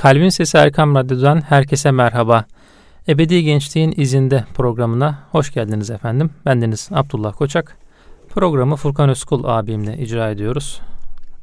[0.00, 2.44] Kalbin Sesi Erkam Radyo'dan herkese merhaba.
[3.08, 6.30] Ebedi Gençliğin İzinde programına hoş geldiniz efendim.
[6.46, 7.76] Bendeniz Abdullah Koçak.
[8.28, 10.80] Programı Furkan Özkul abimle icra ediyoruz.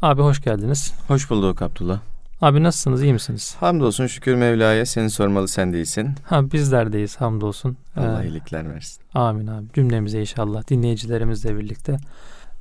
[0.01, 0.93] Abi hoş geldiniz.
[1.07, 1.99] Hoş bulduk Abdullah.
[2.41, 3.55] Abi nasılsınız, iyi misiniz?
[3.59, 6.15] Hamdolsun şükür Mevla'ya seni sormalı sen değilsin.
[6.23, 7.77] Ha bizlerdeyiz hamdolsun.
[7.97, 9.03] Allah ee, iyilikler versin.
[9.13, 9.65] Amin abi.
[9.73, 11.97] Cümlemize inşallah dinleyicilerimizle birlikte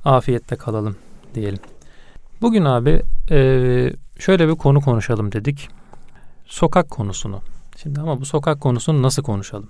[0.05, 0.95] afiyetle kalalım
[1.35, 1.59] diyelim.
[2.41, 3.01] Bugün abi
[3.31, 3.39] e,
[4.19, 5.69] şöyle bir konu konuşalım dedik.
[6.47, 7.41] Sokak konusunu.
[7.83, 9.69] Şimdi ama bu sokak konusunu nasıl konuşalım?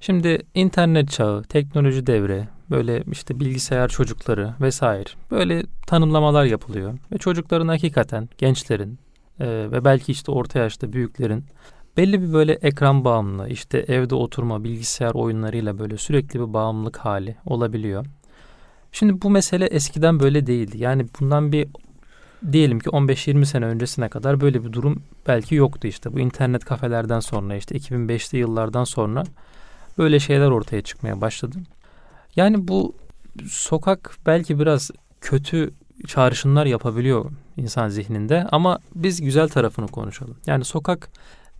[0.00, 6.98] Şimdi internet çağı, teknoloji devre, böyle işte bilgisayar çocukları vesaire böyle tanımlamalar yapılıyor.
[7.12, 8.98] Ve çocukların hakikaten gençlerin
[9.40, 11.44] e, ve belki işte orta yaşta büyüklerin
[11.96, 17.36] belli bir böyle ekran bağımlı işte evde oturma bilgisayar oyunlarıyla böyle sürekli bir bağımlılık hali
[17.46, 18.06] olabiliyor.
[18.92, 20.78] Şimdi bu mesele eskiden böyle değildi.
[20.78, 21.68] Yani bundan bir
[22.52, 26.12] diyelim ki 15-20 sene öncesine kadar böyle bir durum belki yoktu işte.
[26.12, 29.24] Bu internet kafelerden sonra işte 2005'li yıllardan sonra
[29.98, 31.58] böyle şeyler ortaya çıkmaya başladı.
[32.36, 32.94] Yani bu
[33.48, 35.74] sokak belki biraz kötü
[36.06, 40.36] çağrışımlar yapabiliyor insan zihninde ama biz güzel tarafını konuşalım.
[40.46, 41.10] Yani sokak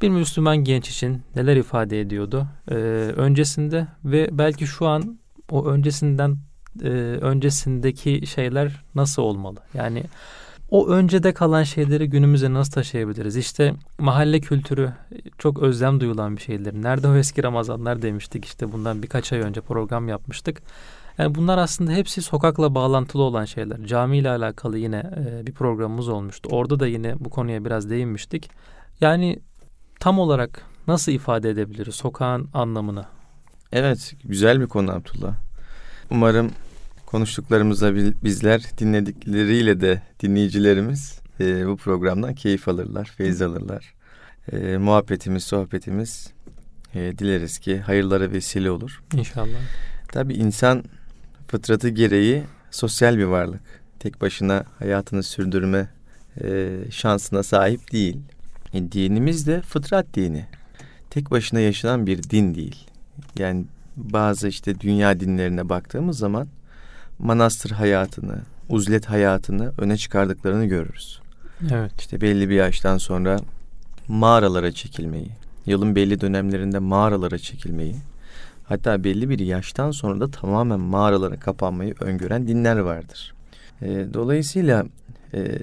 [0.03, 2.75] bir Müslüman genç için neler ifade ediyordu ee,
[3.17, 5.19] öncesinde ve belki şu an
[5.51, 6.37] o öncesinden
[6.83, 6.89] e,
[7.21, 9.59] öncesindeki şeyler nasıl olmalı?
[9.75, 10.05] Yani
[10.71, 13.37] o öncede kalan şeyleri günümüze nasıl taşıyabiliriz?
[13.37, 14.93] İşte mahalle kültürü
[15.39, 16.83] çok özlem duyulan bir şeydir.
[16.83, 20.63] Nerede o eski Ramazanlar demiştik işte bundan birkaç ay önce program yapmıştık.
[21.19, 23.87] Yani bunlar aslında hepsi sokakla bağlantılı olan şeyler.
[23.87, 26.49] Cami ile alakalı yine e, bir programımız olmuştu.
[26.53, 28.51] Orada da yine bu konuya biraz değinmiştik.
[29.01, 29.39] Yani
[30.01, 33.05] tam olarak nasıl ifade edebiliriz sokağın anlamını?
[33.73, 35.35] Evet, güzel bir konu Abdullah.
[36.11, 36.51] Umarım
[37.11, 37.95] konuştuklarımızla
[38.25, 43.95] bizler dinledikleriyle de dinleyicilerimiz e, bu programdan keyif alırlar, feyiz alırlar.
[44.53, 46.33] E, muhabbetimiz, sohbetimiz
[46.95, 49.03] e, dileriz ki hayırlara vesile olur.
[49.15, 49.59] İnşallah.
[50.09, 50.85] Tabii insan
[51.49, 53.63] fıtratı gereği sosyal bir varlık.
[53.99, 55.89] Tek başına hayatını sürdürme
[56.45, 58.17] e, şansına sahip değil.
[58.75, 60.47] E, dinimiz de fıtrat dini.
[61.11, 62.87] Tek başına yaşanan bir din değil.
[63.39, 63.65] Yani
[63.97, 66.49] bazı işte dünya dinlerine baktığımız zaman
[67.23, 68.39] manastır hayatını,
[68.69, 71.21] uzlet hayatını öne çıkardıklarını görürüz.
[71.71, 71.93] Evet.
[71.99, 73.39] İşte belli bir yaştan sonra
[74.09, 75.31] mağaralara çekilmeyi,
[75.67, 77.97] yılın belli dönemlerinde mağaralara çekilmeyi,
[78.65, 83.35] hatta belli bir yaştan sonra da tamamen mağaralara kapanmayı öngören dinler vardır.
[83.83, 84.87] E, dolayısıyla
[85.35, 85.59] e,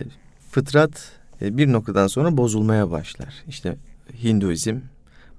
[0.52, 3.34] fıtrat e, bir noktadan sonra bozulmaya başlar.
[3.48, 3.76] İşte
[4.24, 4.78] Hinduizm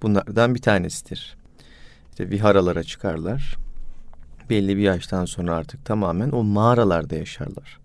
[0.02, 1.36] bunlardan bir tanesidir.
[2.10, 3.56] İşte viharalara çıkarlar
[4.50, 7.78] belli bir yaştan sonra artık tamamen o mağaralarda yaşarlar.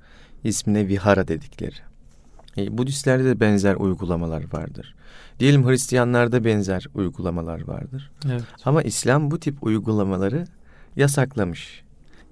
[0.44, 1.76] İsmine vihara dedikleri.
[2.58, 4.96] E, Budistlerde de benzer uygulamalar vardır.
[5.40, 8.12] Diyelim Hristiyanlarda benzer uygulamalar vardır.
[8.26, 8.44] Evet.
[8.66, 10.46] Ama İslam bu tip uygulamaları
[10.96, 11.84] yasaklamış.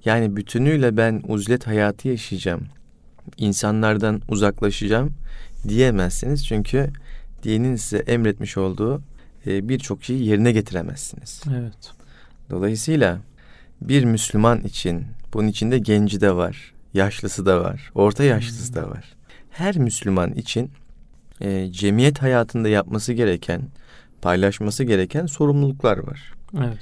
[0.06, 2.62] Yani bütünüyle ben uzlet hayatı yaşayacağım.
[3.38, 5.14] insanlardan uzaklaşacağım
[5.68, 6.46] diyemezsiniz.
[6.48, 6.90] Çünkü
[7.44, 9.02] dinin size emretmiş olduğu
[9.48, 11.42] e, birçok şeyi yerine getiremezsiniz.
[11.60, 11.92] Evet.
[12.50, 13.20] Dolayısıyla
[13.82, 18.82] bir Müslüman için bunun içinde genci de var, yaşlısı da var, orta yaşlısı hmm.
[18.82, 19.04] da var.
[19.52, 20.72] Her Müslüman için
[21.42, 23.62] e, cemiyet hayatında yapması gereken,
[24.22, 26.34] paylaşması gereken sorumluluklar var.
[26.58, 26.78] Evet.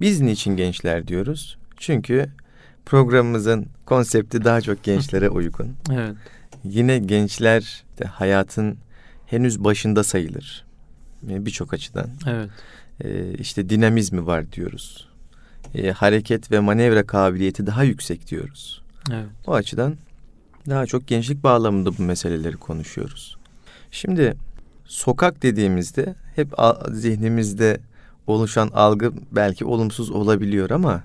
[0.00, 1.58] Biz niçin gençler diyoruz?
[1.76, 2.30] Çünkü
[2.86, 5.76] programımızın konsepti daha çok gençlere uygun.
[5.92, 6.16] Evet.
[6.64, 8.78] Yine gençler de hayatın
[9.26, 10.64] henüz başında sayılır.
[11.22, 12.10] Birçok açıdan.
[12.26, 12.50] Evet.
[13.04, 15.09] Ee, işte dinamizmi var diyoruz
[15.74, 18.82] e, hareket ve manevra kabiliyeti daha yüksek diyoruz.
[19.12, 19.26] Evet.
[19.46, 19.96] O açıdan
[20.68, 23.36] daha çok gençlik bağlamında bu meseleleri konuşuyoruz.
[23.90, 24.36] Şimdi
[24.84, 26.48] sokak dediğimizde hep
[26.92, 27.80] zihnimizde
[28.26, 31.02] oluşan algı belki olumsuz olabiliyor ama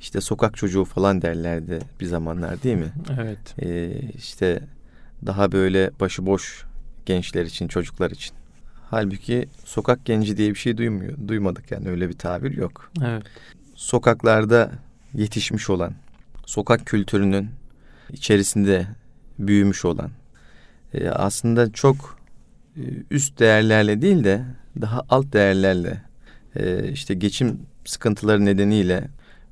[0.00, 2.92] işte sokak çocuğu falan derlerdi bir zamanlar değil mi?
[3.20, 3.62] Evet.
[3.62, 4.60] Ee, işte
[5.26, 6.64] daha böyle başıboş
[7.06, 8.34] gençler için, çocuklar için.
[8.90, 12.90] Halbuki sokak genci diye bir şey duymuyor, duymadık yani öyle bir tabir yok.
[13.04, 13.22] Evet
[13.74, 14.70] sokaklarda
[15.14, 15.92] yetişmiş olan,
[16.46, 17.50] sokak kültürünün
[18.12, 18.86] içerisinde
[19.38, 20.10] büyümüş olan,
[20.94, 22.18] e, aslında çok
[22.76, 24.44] e, üst değerlerle değil de
[24.80, 26.02] daha alt değerlerle,
[26.56, 29.08] e, işte geçim sıkıntıları nedeniyle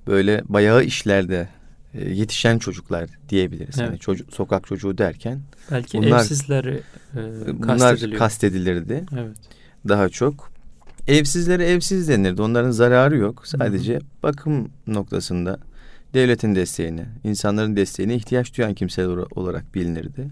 [0.07, 1.49] böyle bayağı işlerde
[1.95, 3.79] yetişen çocuklar diyebiliriz.
[3.79, 3.89] Evet.
[3.89, 5.41] Yani çocuk, sokak çocuğu derken
[5.71, 6.83] belki bunlar, evsizleri
[7.17, 9.05] e, bunlar kastedilirdi.
[9.19, 9.37] Evet.
[9.89, 10.52] Daha çok
[11.09, 12.43] Evsizlere evsiz denirdi.
[12.43, 13.47] Onların zararı yok.
[13.47, 14.03] Sadece Hı-hı.
[14.23, 15.59] bakım noktasında
[16.15, 20.31] devletin desteğine, insanların desteğine ihtiyaç duyan kimseler olarak bilinirdi.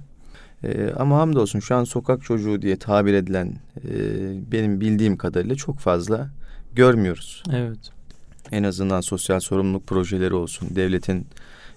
[0.64, 3.92] E, ama hamdolsun şu an sokak çocuğu diye tabir edilen e,
[4.52, 6.30] benim bildiğim kadarıyla çok fazla
[6.74, 7.42] görmüyoruz.
[7.52, 7.78] Evet.
[8.52, 11.26] En azından sosyal sorumluluk projeleri olsun, devletin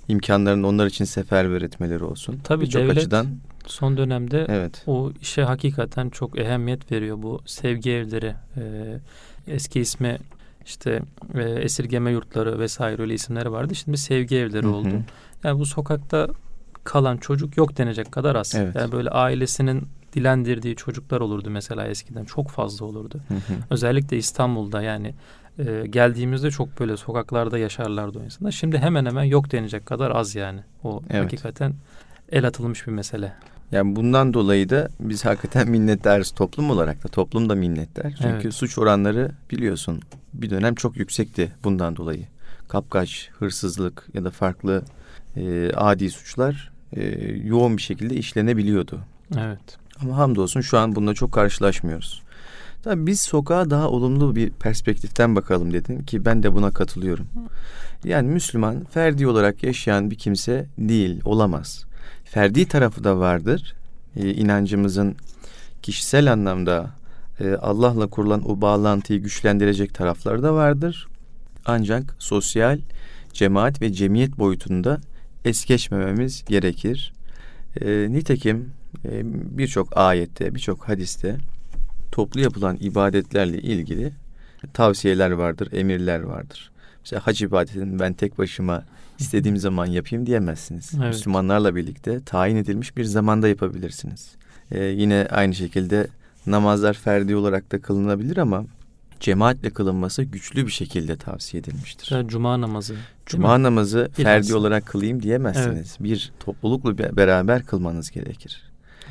[0.08, 2.40] imkanlarının onlar için seferber etmeleri olsun.
[2.44, 3.28] Tabii Birçok devlet açıdan
[3.66, 4.84] son dönemde evet.
[4.88, 7.18] o işe hakikaten çok ehemmiyet veriyor.
[7.22, 8.64] Bu sevgi evleri, e,
[9.48, 10.18] eski ismi
[10.66, 11.02] işte
[11.36, 13.76] e, esirgeme yurtları vesaire öyle isimleri vardı.
[13.76, 14.76] Şimdi sevgi evleri Hı hı.
[14.76, 14.94] oldu.
[15.44, 16.28] Yani bu sokakta
[16.84, 18.56] kalan çocuk yok denecek kadar az.
[18.56, 18.76] Evet.
[18.76, 22.26] Yani böyle ailesinin dilendirdiği çocuklar olurdu mesela eskiden.
[22.26, 23.20] Çok fazla olurdu.
[23.28, 23.58] Hı hı.
[23.70, 25.14] Özellikle İstanbul'da yani
[25.60, 28.52] e, geldiğimizde çok böyle sokaklarda yaşarlardı o insanlar.
[28.52, 30.60] Şimdi hemen hemen yok denecek kadar az yani.
[30.84, 31.24] O Evet.
[31.24, 31.74] hakikaten
[32.32, 33.34] el atılmış bir mesele.
[33.72, 37.08] Yani bundan dolayı da biz hakikaten minnettarız toplum olarak da.
[37.08, 38.12] Toplum da minnettar.
[38.12, 38.54] Çünkü Evet.
[38.54, 40.02] suç oranları biliyorsun
[40.34, 42.28] bir dönem çok yüksekti bundan dolayı.
[42.68, 44.84] Kapkaç, hırsızlık ya da farklı
[45.36, 47.04] e, adi suçlar e,
[47.44, 49.00] yoğun bir şekilde işlenebiliyordu.
[49.38, 49.78] Evet.
[50.02, 52.24] Ama hamdolsun şu an bununla çok karşılaşmıyoruz.
[52.84, 57.28] Tabii biz sokağa daha olumlu bir perspektiften bakalım dedin ki ben de buna katılıyorum.
[58.04, 61.86] Yani Müslüman ferdi olarak yaşayan bir kimse değil, olamaz.
[62.34, 63.76] Ferdi tarafı da vardır.
[64.16, 65.16] Ee, inancımızın
[65.82, 66.90] kişisel anlamda
[67.40, 71.08] e, Allah'la kurulan o bağlantıyı güçlendirecek tarafları da vardır.
[71.66, 72.80] Ancak sosyal,
[73.34, 75.02] cemaat ve cemiyet boyutunda
[75.46, 77.14] es geçmememiz gerekir.
[77.82, 78.70] E, nitekim
[79.06, 79.22] e,
[79.58, 81.38] birçok ayette, birçok hadiste
[82.12, 84.14] toplu yapılan ibadetlerle ilgili
[84.74, 86.72] tavsiyeler vardır, emirler vardır.
[87.04, 88.84] Mesela hac ibadetini ben tek başıma
[89.20, 90.92] istediğim zaman yapayım diyemezsiniz.
[90.98, 91.08] Evet.
[91.08, 94.32] Müslümanlarla birlikte tayin edilmiş bir zamanda yapabilirsiniz.
[94.72, 96.08] E, yine aynı şekilde
[96.48, 98.66] namazlar ferdi olarak da kılınabilir ama
[99.20, 102.08] cemaatle kılınması güçlü bir şekilde tavsiye edilmiştir.
[102.12, 102.96] Mesela cuma namazı.
[103.26, 104.58] Cuma namazı ferdi Bilhassa.
[104.58, 105.98] olarak kılayım diyemezsiniz.
[106.00, 108.64] Bir toplulukla be- beraber kılmanız gerekir.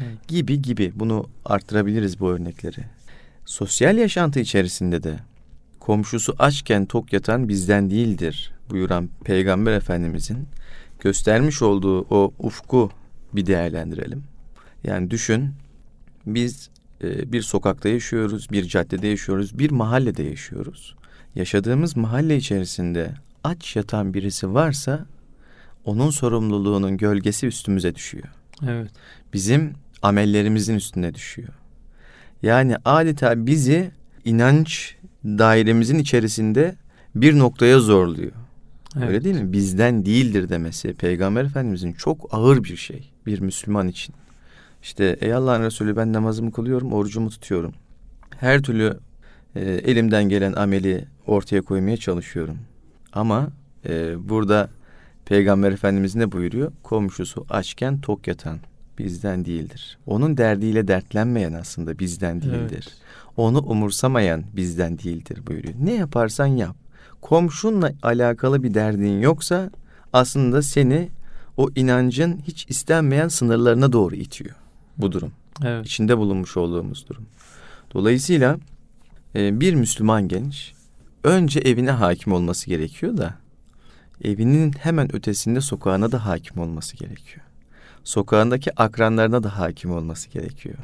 [0.05, 0.29] Evet.
[0.29, 2.81] Gibi gibi bunu arttırabiliriz bu örnekleri.
[3.47, 5.19] Sosyal yaşantı içerisinde de
[5.81, 10.49] komşusu açken tok yatan bizden değildir buyuran Peygamber Efendimizin
[11.01, 12.91] göstermiş olduğu o ufku
[13.33, 14.25] bir değerlendirelim.
[14.85, 15.55] Yani düşün
[16.27, 16.71] biz
[17.05, 20.95] e, bir sokakta yaşıyoruz, bir caddede yaşıyoruz, bir mahallede yaşıyoruz.
[21.35, 23.15] Yaşadığımız mahalle içerisinde
[23.45, 25.07] aç yatan birisi varsa
[25.85, 28.25] onun sorumluluğunun gölgesi üstümüze düşüyor.
[28.69, 28.91] Evet.
[29.33, 29.73] Bizim
[30.03, 31.49] amellerimizin üstüne düşüyor.
[32.43, 33.91] Yani adeta bizi
[34.25, 36.75] inanç dairemizin içerisinde
[37.15, 38.33] bir noktaya zorluyor.
[38.97, 39.09] Evet.
[39.09, 39.53] Öyle değil mi?
[39.53, 44.15] Bizden değildir demesi Peygamber Efendimizin çok ağır bir şey bir Müslüman için.
[44.83, 47.73] İşte ey Allah'ın Resulü ben namazımı kılıyorum, orucumu tutuyorum.
[48.31, 48.99] Her türlü
[49.57, 52.59] e, elimden gelen ameli ortaya koymaya çalışıyorum.
[53.13, 53.49] Ama
[53.89, 54.71] e, burada
[55.25, 56.73] Peygamber Efendimiz ne buyuruyor?
[56.83, 58.59] Komşusu açken tok yatan
[58.99, 59.99] bizden değildir.
[60.07, 62.89] Onun derdiyle dertlenmeyen aslında bizden değildir.
[62.89, 63.03] Evet.
[63.37, 65.75] Onu umursamayan bizden değildir buyuruyor.
[65.81, 66.77] Ne yaparsan yap.
[67.23, 69.71] Komşunla alakalı bir derdin yoksa
[70.13, 71.09] aslında seni
[71.57, 74.55] o inancın hiç istenmeyen sınırlarına doğru itiyor
[74.99, 75.33] bu durum.
[75.65, 75.87] Evet.
[75.87, 77.27] İçinde bulunmuş olduğumuz durum.
[77.95, 78.59] Dolayısıyla
[79.35, 80.73] e, bir Müslüman genç
[81.25, 83.35] önce evine hakim olması gerekiyor da
[84.25, 87.47] evinin hemen ötesinde sokağına da hakim olması gerekiyor.
[88.05, 90.77] Sokağındaki akranlarına da hakim olması gerekiyor.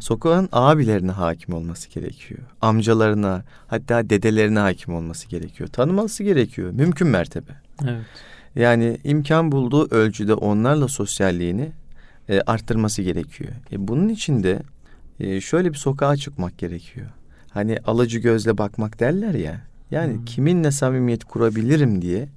[0.00, 2.40] Sokağın abilerine hakim olması gerekiyor.
[2.60, 5.68] Amcalarına hatta dedelerine hakim olması gerekiyor.
[5.68, 7.52] Tanıması gerekiyor mümkün mertebe.
[7.84, 8.06] Evet.
[8.54, 11.72] Yani imkan bulduğu ölçüde onlarla sosyalliğini
[12.28, 13.50] e, arttırması gerekiyor.
[13.72, 14.62] E, bunun için de
[15.20, 17.06] e, şöyle bir sokağa çıkmak gerekiyor.
[17.50, 19.60] Hani alıcı gözle bakmak derler ya.
[19.90, 20.24] Yani Hmm.
[20.24, 22.28] kiminle samimiyet kurabilirim diye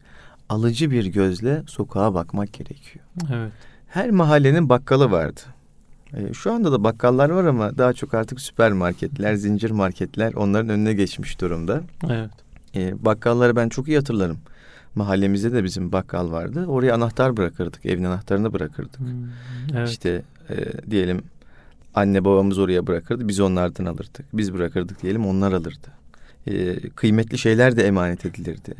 [0.49, 3.05] alıcı bir gözle sokağa bakmak gerekiyor.
[3.33, 3.51] Evet.
[3.87, 5.41] Her mahallenin bakkalı vardı.
[6.13, 10.93] E, şu anda da bakkallar var ama daha çok artık süpermarketler, zincir marketler onların önüne
[10.93, 11.81] geçmiş durumda.
[12.09, 12.29] Evet.
[12.75, 14.37] E, bakkalları ben çok iyi hatırlarım.
[14.95, 16.65] Mahallemizde de bizim bakkal vardı.
[16.65, 18.99] Oraya anahtar bırakırdık, evin anahtarını bırakırdık.
[18.99, 19.07] Hmm,
[19.75, 19.89] Evet.
[19.89, 20.55] İşte e,
[20.91, 21.21] diyelim
[21.95, 24.25] anne babamız oraya bırakırdı, biz onlardan alırdık.
[24.33, 25.87] Biz bırakırdık diyelim, onlar alırdı.
[26.47, 28.73] E, kıymetli şeyler de emanet edilirdi.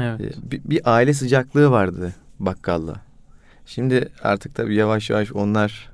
[0.00, 0.20] evet.
[0.20, 2.94] E, bir, bir aile sıcaklığı vardı bakkalla.
[3.66, 5.90] Şimdi artık tabii yavaş yavaş onlar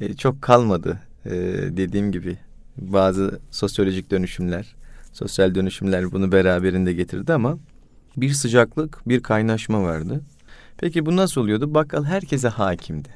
[0.00, 1.00] e, çok kalmadı.
[1.26, 1.30] E,
[1.70, 2.38] dediğim gibi
[2.78, 4.74] bazı sosyolojik dönüşümler,
[5.12, 7.58] sosyal dönüşümler bunu beraberinde getirdi ama
[8.16, 10.20] bir sıcaklık, bir kaynaşma vardı.
[10.78, 11.74] Peki bu nasıl oluyordu?
[11.74, 13.08] Bakkal herkese hakimdi.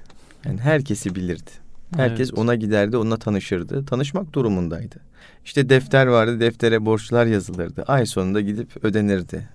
[0.44, 1.50] Yani herkesi bilirdi.
[1.96, 2.38] Herkes Evet.
[2.38, 3.86] ona giderdi, onunla tanışırdı.
[3.86, 4.96] Tanışmak durumundaydı.
[5.44, 7.82] İşte defter vardı, deftere borçlar yazılırdı.
[7.82, 9.48] Ay sonunda gidip ödenirdi.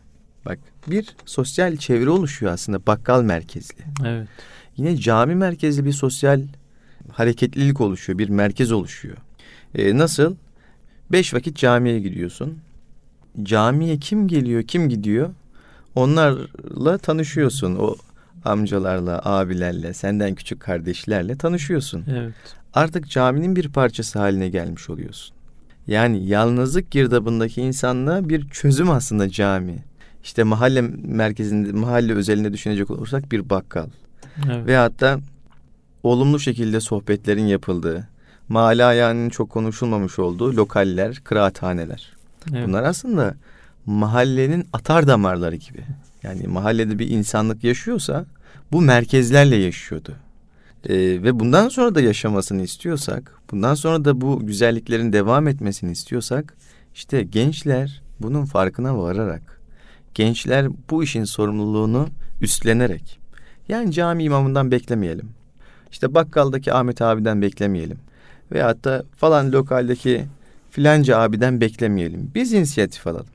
[0.46, 3.84] Bak bir sosyal çevre oluşuyor aslında bakkal merkezli.
[4.06, 4.28] Evet.
[4.78, 6.42] Yine cami merkezli bir sosyal
[7.12, 9.18] hareketlilik oluşuyor, bir merkez oluşuyor.
[9.76, 10.36] E, nasıl?
[11.12, 12.58] Beş vakit camiye gidiyorsun.
[13.44, 15.30] Camiye kim geliyor, kim gidiyor?
[15.96, 17.76] Onlarla tanışıyorsun.
[17.76, 17.96] O
[18.46, 22.04] amcalarla, abilerle, senden küçük kardeşlerle tanışıyorsun.
[22.10, 22.34] Evet.
[22.74, 25.36] Artık caminin bir parçası haline gelmiş oluyorsun.
[25.88, 29.84] Yani yalnızlık girdabındaki insanlığa bir çözüm aslında cami.
[30.24, 33.88] İşte mahalle merkezinde, mahalle özelinde düşünecek olursak bir bakkal.
[34.46, 34.68] Evet.
[34.68, 35.20] Ve hatta
[36.06, 38.08] olumlu şekilde sohbetlerin yapıldığı,
[38.50, 42.14] mahalle ayağının çok konuşulmamış olduğu lokaller, kıraathaneler.
[42.54, 42.68] evet.
[42.68, 43.36] Bunlar aslında
[43.86, 45.84] mahallenin atar damarları gibi.
[46.24, 48.26] Yani mahallede bir insanlık yaşıyorsa
[48.72, 50.16] bu merkezlerle yaşıyordu.
[50.90, 56.54] Ee, ve bundan sonra da yaşamasını istiyorsak, bundan sonra da bu güzelliklerin devam etmesini istiyorsak,
[56.96, 59.62] işte gençler bunun farkına vararak,
[60.14, 62.08] gençler bu işin sorumluluğunu
[62.42, 63.20] üstlenerek,
[63.70, 65.30] yani cami imamından beklemeyelim.
[65.96, 67.98] İşte bakkaldaki Ahmet abiden beklemeyelim.
[68.52, 70.26] Veyahut da falan lokaldeki
[70.72, 72.32] filanca abiden beklemeyelim.
[72.36, 73.26] Biz inisiyatif alalım.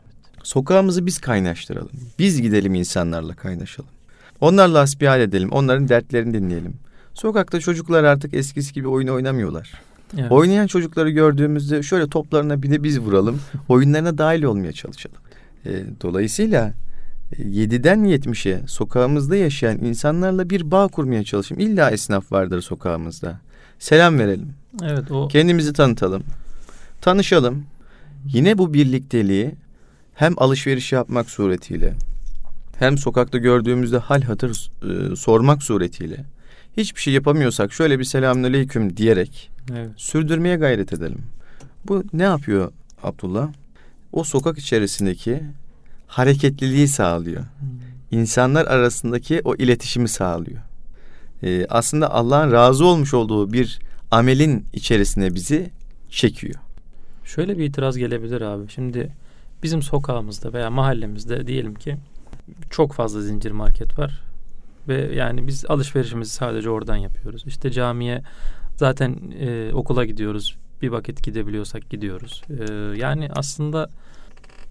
[0.42, 1.90] Sokağımızı biz kaynaştıralım.
[2.18, 3.90] Biz gidelim insanlarla kaynaşalım.
[4.40, 5.52] Onlarla hasbihal edelim.
[5.52, 6.74] Onların dertlerini dinleyelim.
[7.14, 9.72] Sokakta çocuklar artık eskisi gibi oyun oynamıyorlar.
[10.18, 10.32] Evet.
[10.32, 13.40] Oynayan çocukları gördüğümüzde şöyle toplarına bir de biz vuralım.
[13.68, 15.18] Oyunlarına dahil olmaya çalışalım.
[15.66, 15.70] E,
[16.02, 16.72] dolayısıyla
[17.32, 21.62] 7'den 70'e sokağımızda yaşayan insanlarla bir bağ kurmaya çalışalım.
[21.62, 23.40] İlla esnaf vardır sokağımızda.
[23.78, 24.52] Selam verelim.
[24.82, 26.22] Evet o Kendimizi tanıtalım.
[27.00, 27.64] Tanışalım.
[28.26, 29.54] Yine bu birlikteliği
[30.14, 31.94] hem alışveriş yapmak suretiyle
[32.78, 36.24] hem sokakta gördüğümüzde hal hatır e, sormak suretiyle
[36.76, 39.90] hiçbir şey yapamıyorsak şöyle bir selamünaleyküm diyerek evet.
[39.96, 41.22] sürdürmeye gayret edelim.
[41.88, 42.72] Bu ne yapıyor
[43.02, 43.48] Abdullah?
[44.12, 45.42] O sokak içerisindeki
[46.10, 47.44] hareketliliği sağlıyor.
[48.10, 50.60] İnsanlar arasındaki o iletişimi sağlıyor.
[51.42, 55.70] Ee, aslında Allah'ın razı olmuş olduğu bir amelin içerisine bizi
[56.08, 56.54] çekiyor.
[57.24, 58.68] Şöyle bir itiraz gelebilir abi.
[58.68, 59.12] Şimdi
[59.62, 61.96] bizim sokağımızda veya mahallemizde diyelim ki
[62.70, 64.20] çok fazla zincir market var.
[64.88, 67.44] Ve yani biz alışverişimizi sadece oradan yapıyoruz.
[67.46, 68.22] İşte camiye
[68.76, 70.56] zaten e, okula gidiyoruz.
[70.82, 72.42] Bir vakit gidebiliyorsak gidiyoruz.
[72.50, 73.88] E, yani aslında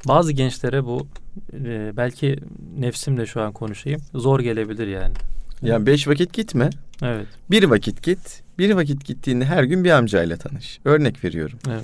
[0.08, 1.08] bazı gençlere bu
[1.54, 2.36] e, belki
[2.78, 4.02] nefsimle şu an konuşayım.
[4.14, 5.14] Zor gelebilir yani.
[5.62, 6.70] Ya beş vakit gitme.
[7.04, 7.28] Evet.
[7.52, 8.42] Bir vakit git.
[8.58, 10.80] Bir vakit gittiğinde her gün bir amcayla tanış.
[10.86, 11.60] Örnek veriyorum.
[11.70, 11.84] Evet.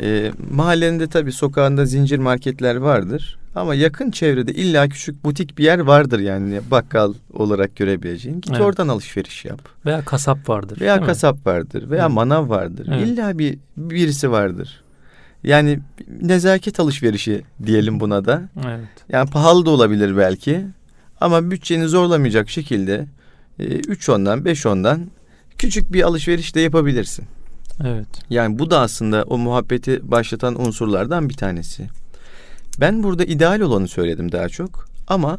[0.00, 3.38] Ee, mahallende tabii sokağında zincir marketler vardır.
[3.54, 8.40] Ama yakın çevrede illa küçük butik bir yer vardır yani bakkal olarak görebileceğin.
[8.40, 8.60] Git Evet.
[8.62, 9.60] oradan alışveriş yap.
[9.86, 10.80] Veya kasap vardır.
[10.80, 11.06] Veya değil mi?
[11.06, 12.14] kasap vardır veya Evet.
[12.14, 12.86] manav vardır.
[12.92, 13.06] Evet.
[13.08, 14.81] İlla bir birisi vardır.
[15.44, 15.78] Yani
[16.22, 18.48] nezaket alışverişi diyelim buna da.
[18.66, 18.88] Evet.
[19.08, 20.66] Yani pahalı da olabilir belki.
[21.20, 23.06] Ama bütçeni zorlamayacak şekilde
[23.58, 25.10] 3 ondan 5 ondan
[25.58, 27.24] küçük bir alışveriş de yapabilirsin.
[27.84, 28.06] Evet.
[28.30, 31.88] Yani bu da aslında o muhabbeti başlatan unsurlardan bir tanesi.
[32.80, 35.38] Ben burada ideal olanı söyledim daha çok ama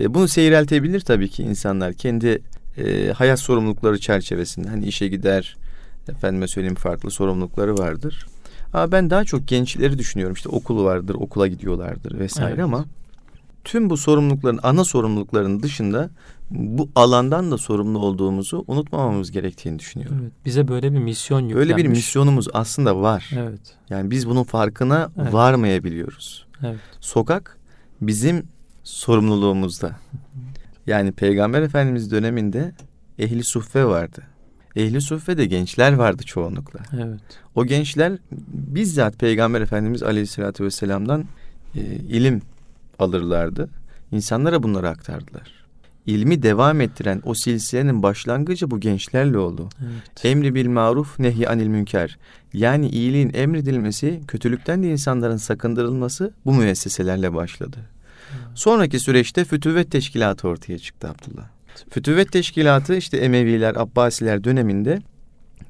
[0.00, 2.42] e, bunu seyreltebilir tabii ki insanlar kendi
[2.78, 4.68] e, hayat sorumlulukları çerçevesinde.
[4.68, 5.56] Hani işe gider,
[6.08, 8.26] efendime söyleyeyim farklı sorumlulukları vardır.
[8.72, 10.34] Ama ben daha çok gençleri düşünüyorum.
[10.34, 12.64] İşte okulu vardır, okula gidiyorlardır vesaire Evet.
[12.64, 12.84] ama
[13.64, 16.10] tüm bu sorumlulukların, ana sorumlulukların dışında
[16.50, 20.18] bu alandan da sorumlu olduğumuzu unutmamamız gerektiğini düşünüyorum.
[20.22, 20.32] Evet.
[20.44, 21.68] Bize böyle bir misyon yüklenmiş.
[21.68, 23.30] Böyle bir misyonumuz aslında var.
[23.36, 23.76] Evet.
[23.90, 25.32] Yani biz bunun farkına Evet.
[25.32, 26.46] varmayabiliyoruz.
[26.62, 26.78] Evet.
[27.00, 27.58] Sokak
[28.00, 28.42] bizim
[28.84, 29.96] sorumluluğumuzda.
[30.86, 32.72] Yani Peygamber Efendimiz döneminde
[33.18, 34.22] ehli suffe vardı.
[34.76, 36.80] Ehli suffe de gençler vardı çoğunlukla.
[36.92, 37.20] Evet.
[37.54, 38.12] O gençler
[38.48, 41.24] bizzat Peygamber Efendimiz Aleyhisselatü Vesselam'dan
[41.74, 42.42] e, ilim
[42.98, 43.68] alırlardı.
[44.12, 45.58] İnsanlara bunları aktardılar.
[46.06, 49.68] İlmi devam ettiren o silsilenin başlangıcı bu gençlerle oldu.
[49.82, 50.24] Evet.
[50.24, 52.18] Emri bil maruf nehy anil münker.
[52.52, 57.78] Yani iyiliğin emredilmesi, kötülükten de insanların sakındırılması bu müesseselerle başladı.
[58.54, 61.48] Sonraki süreçte Fütüvvet Teşkilatı ortaya çıktı Abdullah.
[61.90, 64.98] Fütüvvet Teşkilatı işte Emeviler, Abbasiler döneminde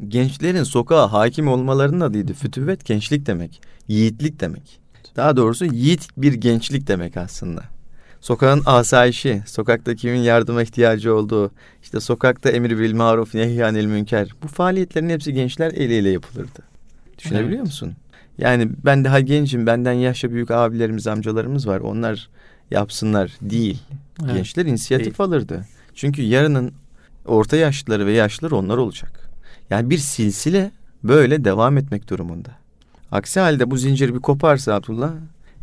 [0.09, 2.33] gençlerin sokağa hakim olmalarının adıydı.
[2.33, 4.81] Fütüvvet gençlik demek, yiğitlik demek.
[5.17, 7.65] Daha doğrusu yiğit bir gençlik demek aslında.
[8.21, 11.51] Sokağın asayişi, sokakta kimin yardıma ihtiyacı olduğu,
[11.83, 14.29] işte sokakta emir bil maruf nehyanil münker.
[14.43, 16.63] Bu faaliyetlerin hepsi gençler eliyle yapılırdı.
[17.19, 17.67] Düşünebiliyor Evet.
[17.67, 17.93] musun?
[18.39, 21.81] Yani ben daha gencim, benden yaşça büyük abilerimiz, amcalarımız var.
[21.81, 22.29] Onlar
[22.71, 23.83] yapsınlar değil.
[24.25, 24.35] Evet.
[24.35, 25.65] Gençler inisiyatif alırdı.
[25.99, 26.73] Çünkü yarının
[27.27, 29.31] orta yaşlıları ve yaşlıları onlar olacak.
[29.71, 30.71] Yani bir silsile
[31.05, 32.51] böyle devam etmek durumunda.
[33.13, 35.13] Aksi halde bu zincir bir koparsa Abdullah,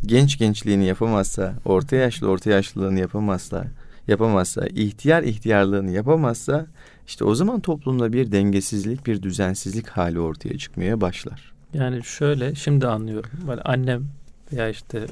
[0.06, 3.66] genç gençliğini yapamazsa, orta yaşlı orta yaşlılığını yapamazsa,
[4.08, 6.66] yapamazsa, ihtiyar ihtiyarlığını yapamazsa
[7.08, 11.54] işte o zaman toplumda bir dengesizlik, bir düzensizlik hali ortaya çıkmaya başlar.
[11.74, 13.30] Yani şöyle şimdi anlıyorum.
[13.48, 14.08] Böyle annem
[14.54, 15.06] veya işte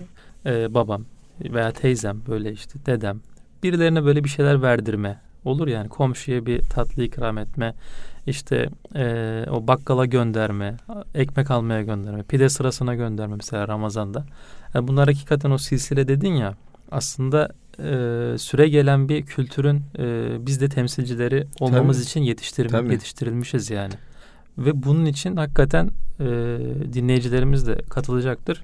[0.45, 1.05] e, babam
[1.41, 3.21] veya teyzem böyle işte dedem
[3.63, 5.19] birilerine böyle bir şeyler verdirme.
[5.45, 7.73] Olur yani komşuya bir tatlı ikram etme
[8.27, 10.77] işte e, o bakkala gönderme
[11.15, 14.25] ekmek almaya gönderme pide sırasına gönderme mesela Ramazan'da.
[14.73, 16.53] Yani bunlar hakikaten o silsile dedin ya
[16.91, 22.05] aslında e, süre gelen bir kültürün e, biz de temsilcileri olmamız Tabii.
[22.05, 23.93] için yetiştirilmiş, yetiştirilmişiz yani.
[24.57, 26.25] Ve bunun için hakikaten e,
[26.93, 28.63] dinleyicilerimiz de katılacaktır.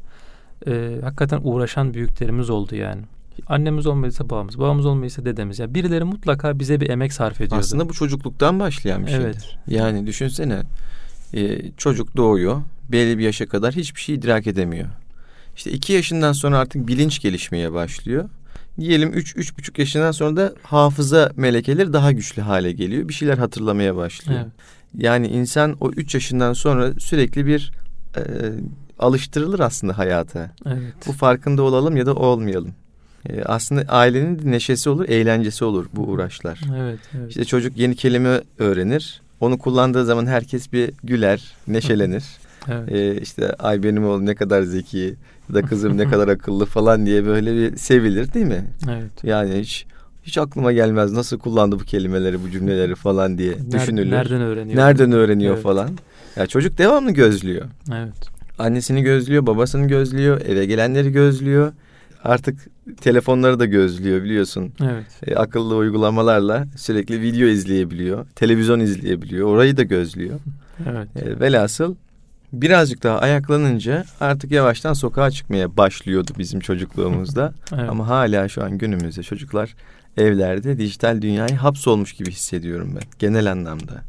[0.68, 3.02] E, hakikaten uğraşan büyüklerimiz oldu yani
[3.48, 5.60] Annemiz olmadıysa babamız, babamız olmadıysa dedemiz.
[5.60, 7.60] Yani birileri mutlaka bize bir emek sarf ediyor.
[7.60, 9.42] Aslında bu çocukluktan başlayan bir evet.
[9.42, 9.60] şeydir.
[9.68, 10.62] Yani düşünsene
[11.34, 14.88] e, çocuk doğuyor belli bir yaşa kadar hiçbir şey idrak edemiyor.
[15.56, 18.30] İşte iki yaşından sonra artık bilinç gelişmeye başlıyor.
[18.80, 23.08] Diyelim üç, üç buçuk yaşından sonra da hafıza melekeleri daha güçlü hale geliyor.
[23.08, 24.40] Bir şeyler hatırlamaya başlıyor.
[24.44, 24.52] Evet.
[24.98, 27.72] Yani insan o üç yaşından sonra sürekli bir
[28.18, 28.22] e,
[29.00, 30.52] alıştırılır aslında hayata.
[30.66, 30.94] Evet.
[31.08, 32.74] Bu farkında olalım ya da olmayalım.
[33.30, 36.62] E, aslında ailenin neşesi olur, eğlencesi olur bu uğraşlar.
[36.78, 37.30] Evet, evet.
[37.30, 39.22] İşte çocuk yeni kelime öğrenir.
[39.40, 42.24] Onu kullandığı zaman herkes bir güler, neşelenir.
[42.68, 42.92] evet.
[42.92, 45.16] E, işte ay benim oğlum ne kadar zeki
[45.50, 48.66] ya da kızım ne kadar akıllı falan diye böyle bir sevilir değil mi?
[48.90, 49.24] Evet.
[49.24, 49.86] Yani hiç
[50.24, 54.12] hiç aklıma gelmez nasıl kullandı bu kelimeleri, bu cümleleri falan diye Nereden, düşünülür.
[54.12, 54.78] Nereden öğreniyor?
[54.78, 55.64] Nereden öğreniyor evet.
[55.64, 55.90] falan.
[56.36, 57.66] Ya çocuk devamlı gözlüyor.
[57.94, 58.14] Evet.
[58.60, 61.74] Annesini gözlüyor, babasını gözlüyor, eve gelenleri gözlüyor
[62.24, 62.68] artık
[63.02, 64.74] telefonları da gözlüyor biliyorsun.
[64.84, 65.06] Evet.
[65.28, 68.28] E, akıllı uygulamalarla sürekli video izleyebiliyor.
[68.36, 69.48] Televizyon izleyebiliyor.
[69.48, 70.40] Orayı da gözlüyor.
[70.90, 71.08] Evet.
[71.16, 71.96] E, velhasıl
[72.54, 77.54] birazcık daha ayaklanınca artık yavaştan sokağa çıkmaya başlıyordu bizim çocukluğumuzda.
[77.74, 77.90] evet.
[77.90, 79.76] Ama hala şu an günümüzde çocuklar
[80.18, 84.02] evlerde dijital dünyayı hapsolmuş gibi hissediyorum ben genel anlamda.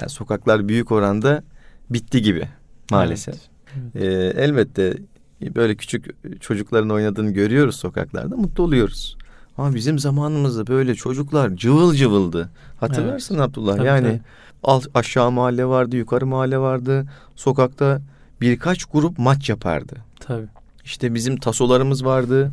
[0.00, 1.42] Yani sokaklar büyük oranda
[1.90, 2.48] bitti gibi
[2.90, 3.34] maalesef.
[3.34, 3.90] Evet.
[3.94, 4.36] Evet.
[4.36, 4.94] Ee, elbette
[5.40, 6.06] böyle küçük
[6.40, 9.16] çocukların oynadığını görüyoruz sokaklarda mutlu oluyoruz.
[9.58, 12.50] Ama bizim zamanımızda böyle çocuklar cıvıl cıvıldı.
[12.80, 13.44] Hatırlarsın evet.
[13.44, 14.20] Abdullah tabii, yani
[14.62, 14.90] tabii.
[14.94, 17.06] aşağı mahalle vardı, yukarı mahalle vardı.
[17.36, 18.00] Sokakta
[18.40, 19.96] birkaç grup maç yapardı.
[20.20, 20.46] Tabii.
[20.84, 22.52] İşte bizim tasolarımız vardı.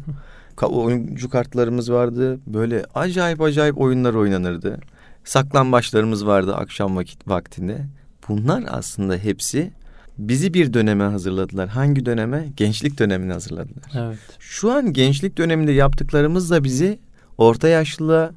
[0.62, 2.40] oyuncu kartlarımız vardı.
[2.48, 4.80] Böyle acayip acayip oyunlar oynanırdı.
[5.24, 7.86] Saklambaçlarımız vardı akşam vakit vaktinde.
[8.30, 9.72] Bunlar aslında hepsi
[10.18, 11.70] bizi bir döneme hazırladılar.
[11.70, 12.48] Hangi döneme?
[12.58, 13.92] Gençlik dönemine hazırladılar.
[13.94, 14.20] Evet.
[14.40, 17.00] Şu an gençlik döneminde yaptıklarımız da bizi
[17.38, 18.32] orta yaşlılığa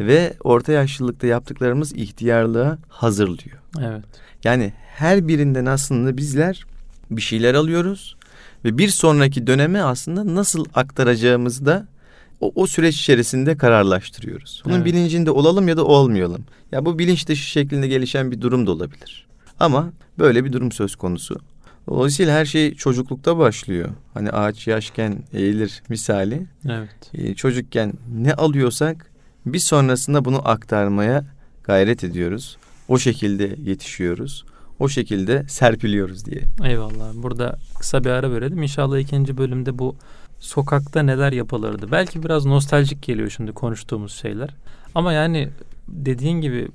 [0.00, 3.58] ve orta yaşlılıkta yaptıklarımız ihtiyarlığa hazırlıyor.
[3.80, 4.04] Evet.
[4.44, 6.66] Yani her birinden aslında bizler
[7.10, 8.16] bir şeyler alıyoruz
[8.64, 11.86] ve bir sonraki döneme aslında nasıl aktaracağımızı da
[12.40, 14.62] o, o süreç içerisinde kararlaştırıyoruz.
[14.64, 14.84] Bunun evet.
[14.84, 16.44] bilincinde olalım ya da olmayalım.
[16.72, 19.26] Ya bu bilinç dışı şeklinde gelişen bir durum da olabilir.
[19.60, 21.40] Ama böyle bir durum söz konusu.
[21.88, 23.88] Dolayısıyla her şey çocuklukta başlıyor.
[24.14, 26.46] Hani ağaç yaşken eğilir misali.
[26.68, 27.10] Evet.
[27.14, 29.10] Ee, çocukken ne alıyorsak
[29.46, 31.24] bir sonrasında bunu aktarmaya
[31.64, 32.56] gayret ediyoruz.
[32.88, 34.44] O şekilde yetişiyoruz.
[34.78, 36.42] O şekilde serpiliyoruz diye.
[36.64, 37.14] Eyvallah.
[37.14, 38.62] Burada kısa bir ara verelim.
[38.62, 39.96] İnşallah ikinci bölümde bu
[40.38, 41.92] sokakta neler yapılırdı.
[41.92, 44.50] Belki biraz nostaljik geliyor şimdi konuştuğumuz şeyler.
[44.94, 45.48] Ama yani
[45.90, 46.68] dediğin gibi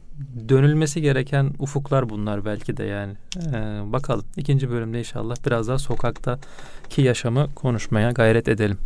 [0.49, 3.13] dönülmesi gereken ufuklar bunlar belki de yani.
[3.37, 3.53] Ee,
[3.93, 8.77] bakalım ikinci bölümde inşallah biraz daha sokaktaki yaşamı konuşmaya gayret edelim.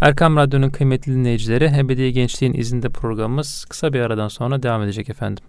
[0.00, 5.44] Erkam Radyo'nun kıymetli dinleyicileri Ebedi Gençliğin izinde programımız kısa bir aradan sonra devam edecek efendim.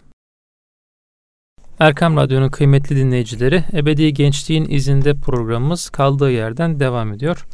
[1.80, 7.45] Erkam Radyo'nun kıymetli dinleyicileri Ebedi Gençliğin izinde programımız kaldığı yerden devam ediyor.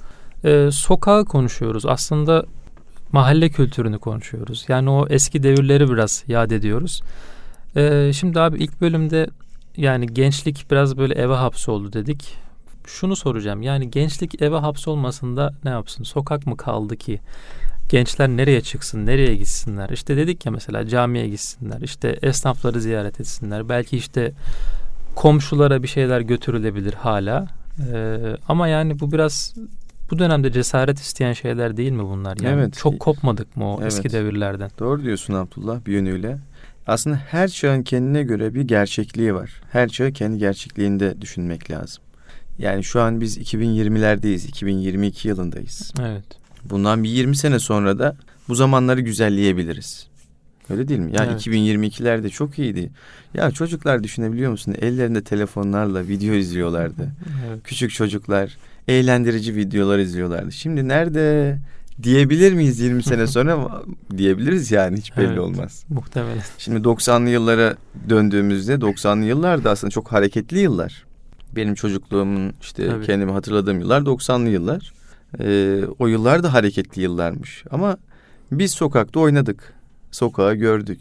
[0.46, 1.86] Ee, sokağı konuşuyoruz.
[1.86, 2.46] Aslında
[3.14, 4.66] mahalle kültürünü konuşuyoruz.
[4.68, 7.02] Yani o eski devirleri biraz yad ediyoruz.
[7.76, 9.28] Ee, şimdi abi ilk bölümde
[9.78, 12.36] yani gençlik biraz böyle eve hapsoldu dedik.
[12.88, 16.04] Şunu soracağım yani gençlik eve hapsolmasında ne yapsın?
[16.04, 17.20] Sokak mı kaldı ki?
[17.90, 19.90] Gençler nereye çıksın, nereye gitsinler?
[19.90, 23.70] İşte dedik ya mesela camiye gitsinler, işte esnafları ziyaret etsinler.
[23.70, 24.32] Belki işte
[25.16, 27.48] komşulara bir şeyler götürülebilir hala.
[27.94, 29.56] Ee, ama yani bu biraz
[30.14, 32.38] bu dönemde cesaret isteyen şeyler değil mi bunlar?
[32.42, 32.74] Yani evet.
[32.78, 33.94] Çok kopmadık mı o evet.
[33.94, 34.72] eski devirlerden?
[34.80, 36.38] Doğru diyorsun Abdullah bir yönüyle.
[36.88, 39.62] Aslında her çağın kendine göre bir gerçekliği var.
[39.72, 42.04] Her çağ kendi gerçekliğinde düşünmek lazım.
[42.58, 44.48] Yani şu an biz 2020'lerdeyiz.
[44.48, 45.94] 2022 yılındayız.
[46.02, 46.26] Evet.
[46.64, 48.16] Bundan bir 20 sene sonra da
[48.50, 50.08] bu zamanları güzelleyebiliriz.
[50.70, 51.12] Öyle değil mi?
[51.16, 51.48] Ya evet.
[51.48, 52.92] 2022'lerde çok iyiydi.
[53.34, 54.76] Ya çocuklar düşünebiliyor musun?
[54.82, 57.12] Ellerinde telefonlarla video izliyorlardı.
[57.48, 57.60] Evet.
[57.64, 60.52] Küçük çocuklar eğlendirici videolar izliyorlardı.
[60.52, 61.58] Şimdi nerede?
[62.04, 63.82] diyebilir miyiz 20 sene sonra?
[64.18, 65.40] Diyebiliriz yani hiç belli Evet.
[65.40, 65.86] olmaz.
[65.90, 66.42] Muhtemelen.
[66.58, 67.76] Şimdi 90'lı yıllara
[68.10, 71.06] döndüğümüzde 90'lı yıllar da aslında çok hareketli yıllar.
[71.56, 73.06] Benim çocukluğumun işte Tabii.
[73.06, 74.94] kendimi hatırladığım yıllar 90'lı yıllar.
[75.40, 77.64] Ee, o yıllar da hareketli yıllarmış.
[77.72, 77.98] Ama
[78.52, 79.74] biz sokakta oynadık.
[80.12, 81.00] Sokağı gördük.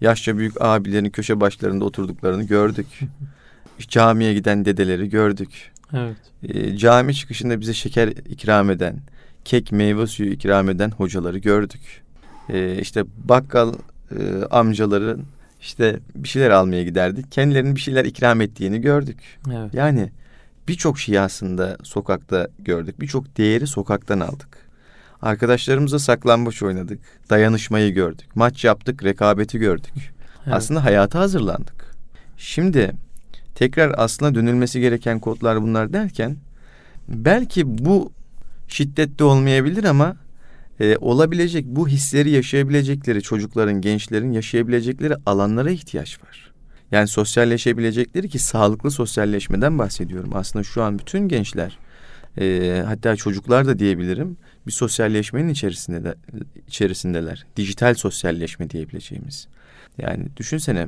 [0.00, 2.86] Yaşça büyük abilerin köşe başlarında oturduklarını gördük.
[3.78, 5.72] Camiye giden dedeleri gördük.
[5.92, 6.16] Evet.
[6.42, 9.00] Ee, cami çıkışında bize şeker ikram eden,
[9.44, 12.02] kek meyve suyu ikram eden hocaları gördük.
[12.48, 13.74] Ee, işte bakkal
[14.10, 15.22] e, amcaların
[15.60, 17.32] işte bir şeyler almaya giderdik.
[17.32, 19.18] Kendilerinin bir şeyler ikram ettiğini gördük.
[19.54, 19.74] Evet.
[19.74, 20.10] Yani
[20.68, 23.00] birçok şeyi aslında sokakta gördük.
[23.00, 24.66] Birçok değeri sokaktan aldık.
[25.22, 27.00] Arkadaşlarımızla saklambaç oynadık.
[27.30, 28.26] Dayanışmayı gördük.
[28.34, 29.92] Maç yaptık, rekabeti gördük.
[30.44, 30.54] Evet.
[30.56, 31.94] Aslında hayata hazırlandık.
[32.36, 32.92] Şimdi
[33.56, 36.36] tekrar aslına dönülmesi gereken kodlar bunlar derken
[37.08, 38.12] belki bu
[38.68, 40.16] şiddette olmayabilir ama
[40.80, 46.52] e, olabilecek bu hisleri yaşayabilecekleri çocukların, gençlerin yaşayabilecekleri alanlara ihtiyaç var.
[46.92, 50.30] Yani sosyalleşebilecekleri ki sağlıklı sosyalleşmeden bahsediyorum.
[50.34, 51.78] Aslında şu an bütün gençler
[52.40, 56.14] e, hatta çocuklar da diyebilirim bir sosyalleşmenin içerisinde de,
[56.68, 57.46] içerisindeler.
[57.56, 59.48] Dijital sosyalleşme diyebileceğimiz.
[59.98, 60.86] Yani düşünsene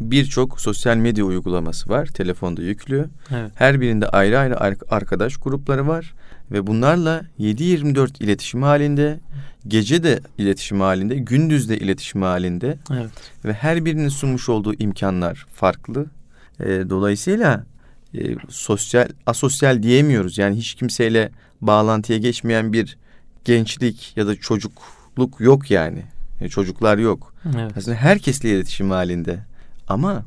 [0.00, 2.06] birçok sosyal medya uygulaması var.
[2.06, 3.08] Telefonda yüklü.
[3.30, 3.50] Evet.
[3.54, 6.14] Her birinde ayrı ayrı ar- arkadaş grupları var.
[6.52, 9.20] Ve bunlarla 7-24 iletişim halinde,
[9.68, 13.10] gece de iletişim halinde, gündüz de iletişim halinde Evet.
[13.44, 16.06] ve her birinin sunmuş olduğu imkanlar farklı.
[16.60, 17.64] E, dolayısıyla
[18.14, 20.38] e, sosyal, asosyal diyemiyoruz.
[20.38, 22.98] Yani hiç kimseyle bağlantıya geçmeyen bir
[23.44, 26.02] gençlik ya da çocukluk yok yani.
[26.40, 27.34] E, çocuklar yok.
[27.56, 27.72] Evet.
[27.76, 29.38] Aslında herkesle iletişim halinde.
[29.88, 30.24] Ama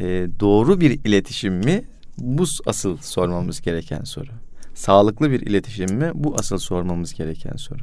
[0.00, 1.84] e, doğru bir iletişim mi?
[2.18, 4.30] Bu asıl sormamız gereken soru.
[4.74, 6.10] Sağlıklı bir iletişim mi?
[6.14, 7.82] Bu asıl sormamız gereken soru.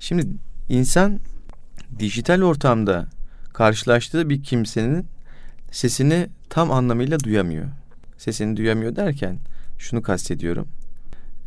[0.00, 0.26] Şimdi
[0.68, 1.18] insan
[1.98, 3.06] dijital ortamda
[3.52, 5.06] karşılaştığı bir kimsenin
[5.70, 7.66] sesini tam anlamıyla duyamıyor.
[8.18, 9.38] Sesini duyamıyor derken
[9.78, 10.68] şunu kastediyorum.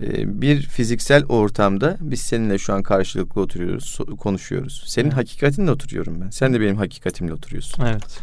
[0.02, 4.84] Ee, bir fiziksel ortamda biz seninle şu an karşılıklı oturuyoruz, konuşuyoruz.
[4.86, 5.18] Senin Evet.
[5.18, 6.30] hakikatinle oturuyorum ben.
[6.30, 7.86] Sen de benim hakikatimle oturuyorsun.
[7.86, 8.20] Evet.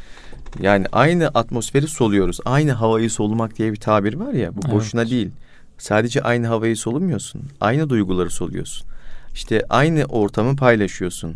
[0.60, 2.38] Yani aynı atmosferi soluyoruz.
[2.44, 4.56] Aynı havayı solumak diye bir tabir var ya.
[4.56, 4.74] Bu Evet.
[4.74, 5.30] boşuna değil.
[5.78, 7.42] Sadece aynı havayı solumuyorsun.
[7.60, 8.86] Aynı duyguları soluyorsun.
[9.34, 11.34] İşte aynı ortamı paylaşıyorsun.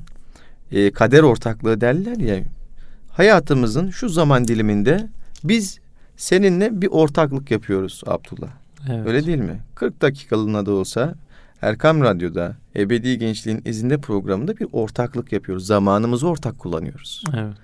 [0.72, 2.44] Ee, kader ortaklığı derler ya.
[3.12, 5.08] Hayatımızın şu zaman diliminde
[5.44, 5.78] biz
[6.16, 8.48] seninle bir ortaklık yapıyoruz Abdullah.
[8.90, 9.06] Evet.
[9.06, 9.60] Öyle değil mi?
[9.74, 11.14] 40 dakikalığına da olsa
[11.62, 15.66] Erkam Radyo'da Ebedi Gençliğin izinde programında bir ortaklık yapıyoruz.
[15.66, 17.54] Zamanımızı ortak kullanıyoruz Evet.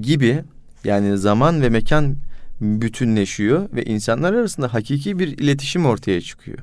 [0.00, 0.44] gibi
[0.84, 2.16] yani zaman ve mekan
[2.60, 6.58] bütünleşiyor ve insanlar arasında hakiki bir iletişim ortaya çıkıyor.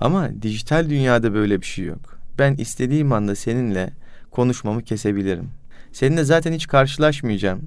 [0.00, 2.18] Ama dijital dünyada böyle bir şey yok.
[2.38, 3.90] Ben istediğim anda seninle
[4.30, 5.48] konuşmamı kesebilirim.
[5.92, 7.60] Seninle zaten hiç karşılaşmayacağım.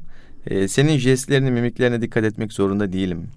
[0.47, 3.27] Ee, senin jestlerine, mimiklerine dikkat etmek zorunda değilim.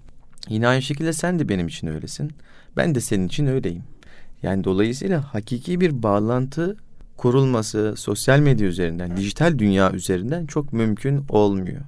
[0.49, 2.31] Yine aynı şekilde sen de benim için öylesin.
[2.77, 3.83] Ben de senin için öyleyim.
[4.43, 6.77] Yani dolayısıyla hakiki bir bağlantı
[7.17, 11.81] kurulması sosyal medya üzerinden, dijital dünya üzerinden çok mümkün olmuyor.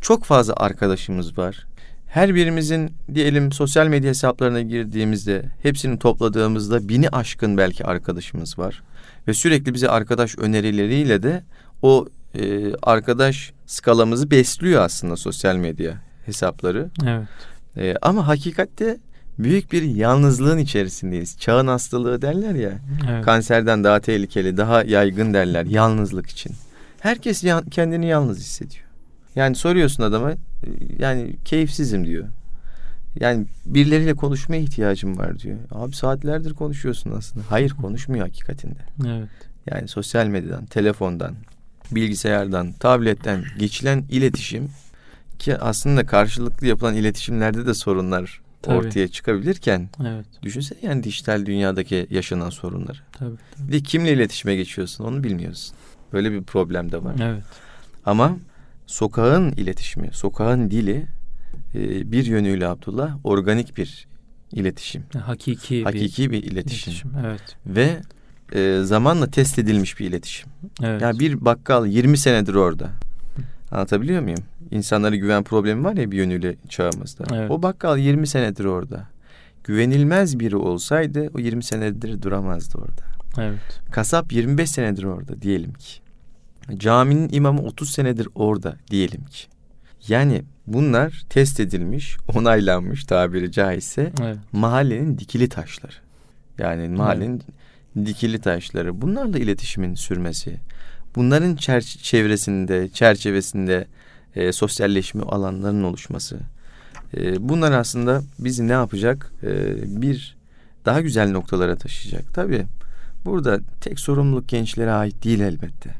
[0.00, 1.66] Çok fazla arkadaşımız var.
[2.06, 8.82] Her birimizin diyelim sosyal medya hesaplarına girdiğimizde hepsini topladığımızda bini aşkın belki arkadaşımız var.
[9.28, 11.42] Ve sürekli bize arkadaş önerileriyle de
[11.82, 15.94] o e, arkadaş skalamızı besliyor aslında sosyal medya
[16.26, 16.90] hesapları.
[17.06, 17.28] Evet.
[17.76, 18.98] E, ama hakikatte
[19.38, 21.38] büyük bir yalnızlığın içerisindeyiz.
[21.38, 22.72] Çağın hastalığı derler ya.
[23.10, 23.24] Evet.
[23.24, 26.52] Kanserden daha tehlikeli, daha yaygın derler yalnızlık için.
[27.00, 28.84] Herkes ya- kendini yalnız hissediyor.
[29.36, 30.36] Yani soruyorsun adama, e,
[30.98, 32.28] yani keyifsizim diyor.
[33.20, 35.58] Yani birileriyle konuşmaya ihtiyacım var diyor.
[35.70, 37.44] Abi saatlerdir konuşuyorsun aslında.
[37.48, 38.78] Hayır konuşmuyor hakikatinde.
[39.08, 39.28] Evet.
[39.70, 41.34] Yani sosyal medyadan, telefondan,
[41.90, 44.68] bilgisayardan, tabletten geçilen iletişim
[45.38, 48.76] ki aslında karşılıklı yapılan iletişimlerde de sorunlar Tabii.
[48.76, 50.26] ortaya çıkabilirken Evet.
[50.42, 52.98] düşünsene yani dijital dünyadaki yaşanan sorunları.
[53.12, 53.36] Tabii.
[53.58, 55.76] Bir de kimle iletişime geçiyorsun onu bilmiyorsun.
[56.12, 57.14] Böyle bir problem de var.
[57.22, 57.42] Evet.
[58.06, 58.36] Ama
[58.90, 61.06] sokağın iletişimi, sokağın dili
[61.74, 64.08] e, bir yönüyle Abdullah organik bir
[64.52, 65.02] iletişim.
[65.22, 66.92] Hakiki, Hakiki bir, bir iletişim.
[66.92, 67.10] iletişim.
[67.26, 67.56] Evet.
[67.66, 68.00] Ve
[68.54, 70.48] e, zamanla test edilmiş bir iletişim.
[70.82, 71.02] Evet.
[71.02, 72.90] Ya bir bakkal 20 senedir orada.
[73.70, 74.44] Anlatabiliyor muyum?
[74.70, 77.24] İnsanlara güven problemi var ya bir yönüyle çağımızda.
[77.34, 77.50] Evet.
[77.50, 79.06] O bakkal 20 senedir orada.
[79.64, 83.02] Güvenilmez biri olsaydı o 20 senedir duramazdı orada.
[83.38, 83.80] Evet.
[83.90, 85.99] Kasap 25 senedir orada diyelim ki.
[86.78, 89.46] Caminin imamı 30 senedir orada diyelim ki.
[90.08, 94.36] Yani bunlar test edilmiş, onaylanmış tabiri caizse Evet.
[94.52, 95.92] mahallenin dikili taşları.
[96.58, 97.42] Yani mahallenin
[98.06, 100.56] dikili taşları bunlarla iletişimin sürmesi,
[101.16, 103.86] bunların çer- çevresinde, çerçevesinde
[104.36, 106.38] e, sosyalleşme alanlarının oluşması.
[107.16, 109.32] E, bunlar aslında bizi ne yapacak?
[109.42, 109.50] E,
[110.02, 110.36] bir
[110.84, 112.34] daha güzel noktalara taşıyacak.
[112.34, 112.64] Tabii
[113.24, 115.90] burada tek sorumluluk gençlere ait değil elbette.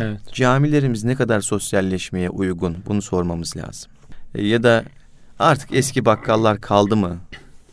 [0.00, 0.20] Evet.
[0.32, 3.90] Camilerimiz ne kadar sosyalleşmeye uygun bunu sormamız lazım.
[4.34, 4.84] E, ya da
[5.38, 7.18] artık eski bakkallar kaldı mı?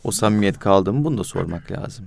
[0.04, 1.04] O samimiyet kaldı mı?
[1.04, 2.04] Bunu da sormak lazım.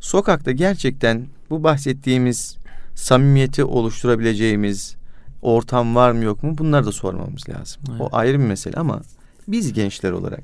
[0.00, 2.56] Sokakta gerçekten bu bahsettiğimiz
[2.94, 4.96] samimiyeti oluşturabileceğimiz
[5.42, 6.58] ortam var mı yok mu?
[6.58, 7.82] Bunları da sormamız lazım.
[7.90, 8.00] Evet.
[8.00, 9.00] O ayrı bir mesele ama
[9.48, 10.42] biz gençler olarak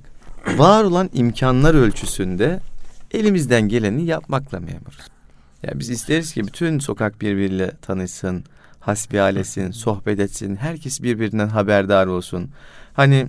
[0.57, 2.61] var olan imkanlar ölçüsünde
[3.11, 4.99] elimizden geleni yapmakla memuruz.
[5.63, 8.45] Ya biz isteriz ki bütün sokak birbiriyle tanışsın,
[8.87, 12.51] hasbihalesin, sohbet etsin, herkes birbirinden haberdar olsun.
[12.93, 13.27] Hani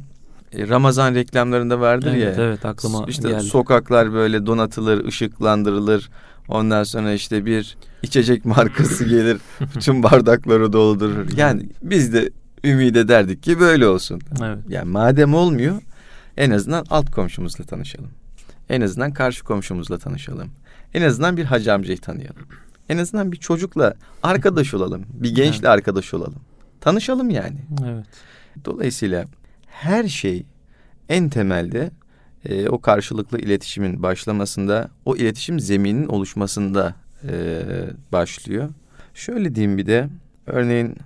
[0.53, 2.43] e, Ramazan reklamlarında vardır Evet, ya.
[2.43, 3.43] evet aklıma işte geldi.
[3.43, 6.09] sokaklar böyle donatılır, ışıklandırılır.
[6.47, 9.37] Ondan sonra işte bir içecek markası gelir,
[9.75, 11.37] bütün bardakları doldurur.
[11.37, 12.29] Yani biz de
[12.63, 14.21] ümit ederdik ki böyle olsun.
[14.43, 14.57] Evet.
[14.69, 15.81] Yani madem olmuyor
[16.37, 18.11] en azından alt komşumuzla tanışalım.
[18.69, 20.49] En azından karşı komşumuzla tanışalım.
[20.93, 22.45] En azından bir hacı amcayı tanıyalım.
[22.89, 23.93] En azından bir çocukla
[24.23, 25.05] arkadaş olalım.
[25.13, 26.41] Bir gençle arkadaş olalım.
[26.81, 27.57] Tanışalım yani.
[27.85, 28.05] Evet.
[28.65, 29.25] Dolayısıyla
[29.67, 30.45] her şey
[31.09, 31.91] en temelde
[32.45, 36.95] e, o karşılıklı iletişimin başlamasında, o iletişim zemininin oluşmasında
[37.29, 37.63] e,
[38.11, 38.69] başlıyor.
[39.13, 40.09] Şöyle diyeyim bir de,
[40.45, 40.97] örneğin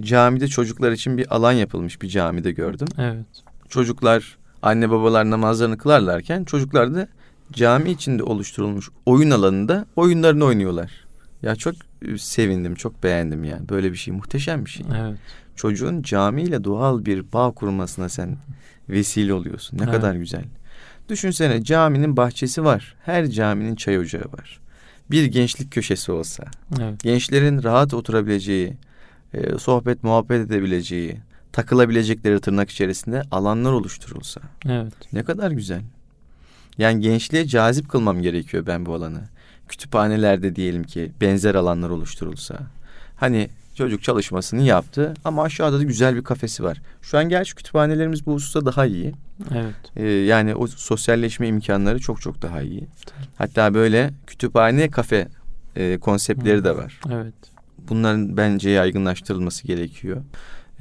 [0.00, 2.88] camide çocuklar için bir alan yapılmış bir camide gördüm.
[2.98, 3.26] Evet.
[3.68, 7.08] Çocuklar anne babalar namazlarını kılarlarken çocuklar da
[7.52, 11.07] cami içinde oluşturulmuş oyun alanında oyunlarını oynuyorlar.
[11.42, 13.68] Ya çok e, sevindim, çok beğendim yani.
[13.68, 14.86] Böyle bir şey muhteşem bir şey.
[15.00, 15.18] Evet.
[15.56, 18.36] Çocuğun camiyle doğal bir bağ kurmasına sen
[18.88, 19.78] vesile oluyorsun.
[19.78, 19.94] Ne Evet.
[19.94, 20.44] kadar güzel.
[21.08, 22.94] Düşünsene caminin bahçesi var.
[23.04, 24.60] Her caminin çay ocağı var.
[25.10, 26.44] Bir gençlik köşesi olsa,
[26.80, 27.00] Evet.
[27.02, 28.76] gençlerin rahat oturabileceği,
[29.34, 31.16] e, sohbet muhabbet edebileceği,
[31.52, 34.40] takılabilecekleri tırnak içerisinde alanlar oluşturulsa.
[34.66, 34.92] Evet.
[35.12, 35.82] Ne kadar güzel.
[36.78, 39.20] Yani gençliğe cazip kılmam gerekiyor ben bu alanı.
[39.68, 42.58] Kütüphanelerde diyelim ki benzer alanlar oluşturulsa.
[43.16, 46.80] Hani çocuk çalışmasını yaptı ama aşağıda da güzel bir kafesi var.
[47.02, 49.12] Şu an gerçi kütüphanelerimiz bu hususta daha iyi.
[49.54, 49.74] Evet.
[49.96, 52.86] Ee, yani o sosyalleşme imkanları çok çok daha iyi.
[53.36, 55.28] Hatta böyle kütüphane kafe
[55.76, 57.00] e, konseptleri de var.
[57.12, 57.34] Evet.
[57.88, 60.22] Bunların bence yaygınlaştırılması gerekiyor.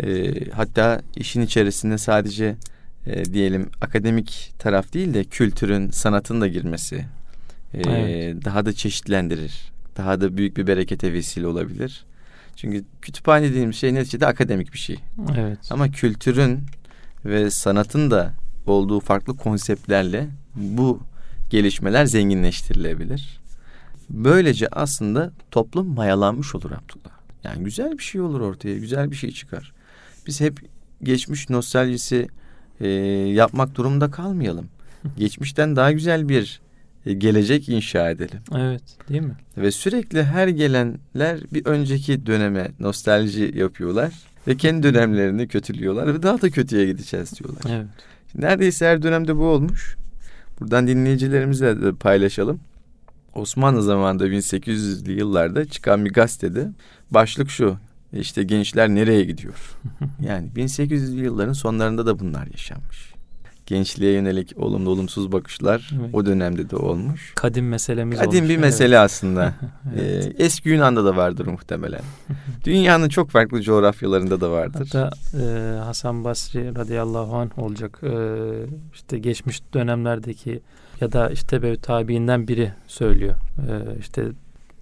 [0.03, 2.55] Ee, hatta işin içerisinde sadece
[3.05, 7.05] e, diyelim akademik taraf değil de kültürün, sanatın da girmesi
[7.73, 8.45] e, Evet.
[8.45, 9.71] daha da çeşitlendirir.
[9.97, 12.05] Daha da büyük bir berekete vesile olabilir.
[12.55, 14.99] Çünkü kütüphane dediğimiz şey neticede akademik bir şey.
[15.37, 15.59] Evet.
[15.69, 16.59] Ama kültürün
[17.25, 18.33] ve sanatın da
[18.65, 20.99] olduğu farklı konseptlerle bu
[21.49, 23.39] gelişmeler zenginleştirilebilir.
[24.09, 27.17] Böylece aslında toplum mayalanmış olur Abdullah.
[27.43, 29.73] Yani güzel bir şey olur ortaya, güzel bir şey çıkar.
[30.27, 30.59] Biz hep
[31.03, 32.27] geçmiş nostaljisi
[32.79, 34.67] e, yapmak durumunda kalmayalım.
[35.17, 36.61] Geçmişten daha güzel bir
[37.13, 38.39] gelecek inşa edelim.
[38.55, 38.81] Evet.
[39.09, 39.35] Değil mi?
[39.57, 44.13] Ve sürekli her gelenler bir önceki döneme nostalji yapıyorlar.
[44.47, 47.61] Ve kendi dönemlerini kötülüyorlar ve daha da kötüye gideceğiz diyorlar.
[47.69, 47.87] Evet.
[48.35, 49.97] Neredeyse her dönemde bu olmuş.
[50.59, 52.59] Buradan dinleyicilerimizle de paylaşalım.
[53.35, 56.69] Osmanlı zamanında 1800'lü yıllarda çıkan bir gazetede
[57.11, 57.77] başlık şu.
[58.13, 59.77] İşte gençler nereye gidiyor?
[60.25, 63.16] Yani 1800'lü yılların sonlarında da bunlar yaşanmış.
[63.67, 66.09] Gençliğe yönelik olumlu olumsuz bakışlar Evet.
[66.13, 67.31] o dönemde de olmuş.
[67.35, 68.49] Kadim meselemiz Kadim olmuş.
[68.49, 68.63] bir Evet.
[68.65, 69.53] mesele aslında.
[69.99, 70.25] Evet.
[70.39, 72.01] Ee, eski Yunan'da da vardır muhtemelen.
[72.65, 74.79] Dünyanın çok farklı coğrafyalarında da vardır.
[74.93, 75.09] Hatta
[75.43, 77.99] e, Hasan Basri radıyallahu anh olacak.
[78.03, 78.11] E,
[78.93, 80.61] işte geçmiş dönemlerdeki
[81.01, 83.35] ya da işte böyle tabiinden biri söylüyor.
[83.69, 84.25] E, işte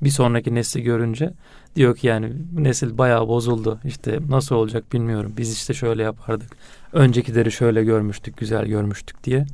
[0.01, 1.33] bir sonraki nesli görünce
[1.75, 3.79] diyor ki yani nesil bayağı bozuldu.
[3.85, 5.33] İşte nasıl olacak bilmiyorum.
[5.37, 6.51] Biz işte şöyle yapardık.
[6.93, 9.45] Öncekileri şöyle görmüştük, güzel görmüştük diye.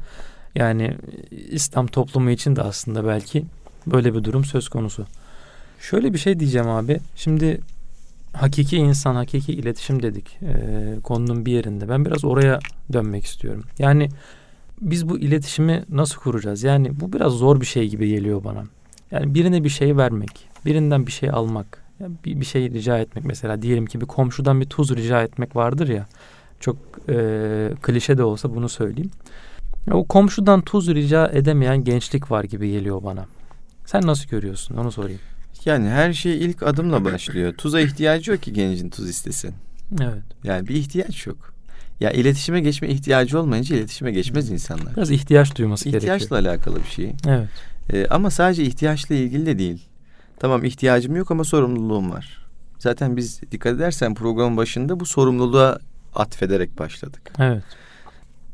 [0.55, 0.97] Yani
[1.31, 3.45] İslam toplumu için de aslında belki
[3.87, 5.05] böyle bir durum söz konusu.
[5.79, 6.99] Şöyle bir şey diyeceğim abi.
[7.15, 7.61] Şimdi
[8.33, 11.89] hakiki insan, hakiki iletişim dedik ee, konunun bir yerinde.
[11.89, 12.59] Ben biraz oraya
[12.93, 13.63] dönmek istiyorum.
[13.79, 14.09] Yani
[14.81, 16.63] biz bu iletişimi nasıl kuracağız?
[16.63, 18.63] Yani bu biraz zor bir şey gibi geliyor bana.
[19.11, 23.25] Yani birine bir şey vermek, birinden bir şey almak, ya bir, bir şey rica etmek
[23.25, 26.07] mesela diyelim ki bir komşudan bir tuz rica etmek vardır ya.
[26.59, 26.77] Çok
[27.09, 27.15] e,
[27.81, 29.11] klişe de olsa bunu söyleyeyim.
[29.91, 33.25] O komşudan tuz rica edemeyen gençlik var gibi geliyor bana.
[33.85, 34.77] Sen nasıl görüyorsun?
[34.77, 35.19] Onu sorayım.
[35.65, 37.53] Yani her şey ilk adımla başlıyor.
[37.57, 39.53] Tuza ihtiyacı yok ki gencin tuz istesin.
[40.01, 40.23] Evet.
[40.43, 41.53] Yani bir ihtiyaç yok.
[41.99, 44.95] Ya iletişime geçme ihtiyacı olmayınca iletişime geçmez insanlar.
[44.95, 46.39] Biraz ihtiyaç duyması İhtiyaçla gerekiyor.
[46.53, 47.13] alakalı bir şey.
[47.27, 47.49] Evet.
[47.89, 49.87] Ee, ama sadece ihtiyaçla ilgili de değil.
[50.39, 52.45] Tamam ihtiyacım yok ama sorumluluğum var.
[52.79, 55.79] Zaten biz dikkat edersen programın başında bu sorumluluğa
[56.15, 57.31] atfederek başladık.
[57.39, 57.63] Evet.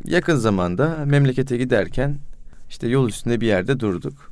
[0.05, 2.17] Yakın zamanda memlekete giderken
[2.69, 4.31] işte yol üstünde bir yerde durduk.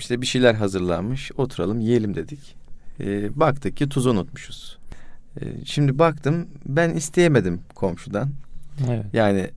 [0.00, 2.56] İşte bir şeyler hazırlanmış oturalım yiyelim dedik.
[3.00, 4.78] Ee, baktık ki tuzu unutmuşuz.
[5.40, 8.30] Ee, şimdi baktım ben isteyemedim komşudan.
[8.88, 9.04] Evet.
[9.12, 9.50] Yani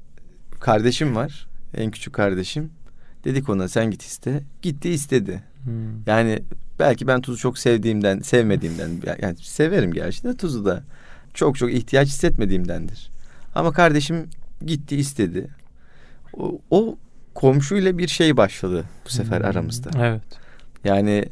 [0.59, 2.71] kardeşim var en küçük kardeşim.
[3.23, 4.43] Dedik ona sen git iste.
[4.61, 5.43] Gitti istedi.
[5.63, 5.73] Hmm.
[6.05, 6.43] Yani
[6.79, 8.89] belki ben tuzu çok sevdiğimden, sevmediğimden
[9.21, 10.83] yani severim gerçi de tuzu da
[11.33, 13.09] çok çok ihtiyaç hissetmediğimdendir.
[13.55, 14.29] Ama kardeşim
[14.65, 15.47] gitti istedi.
[16.33, 16.97] O, o
[17.33, 19.45] komşuyla bir şey başladı bu sefer Hmm.
[19.45, 19.89] aramızda.
[19.99, 20.21] Evet.
[20.83, 21.25] Yani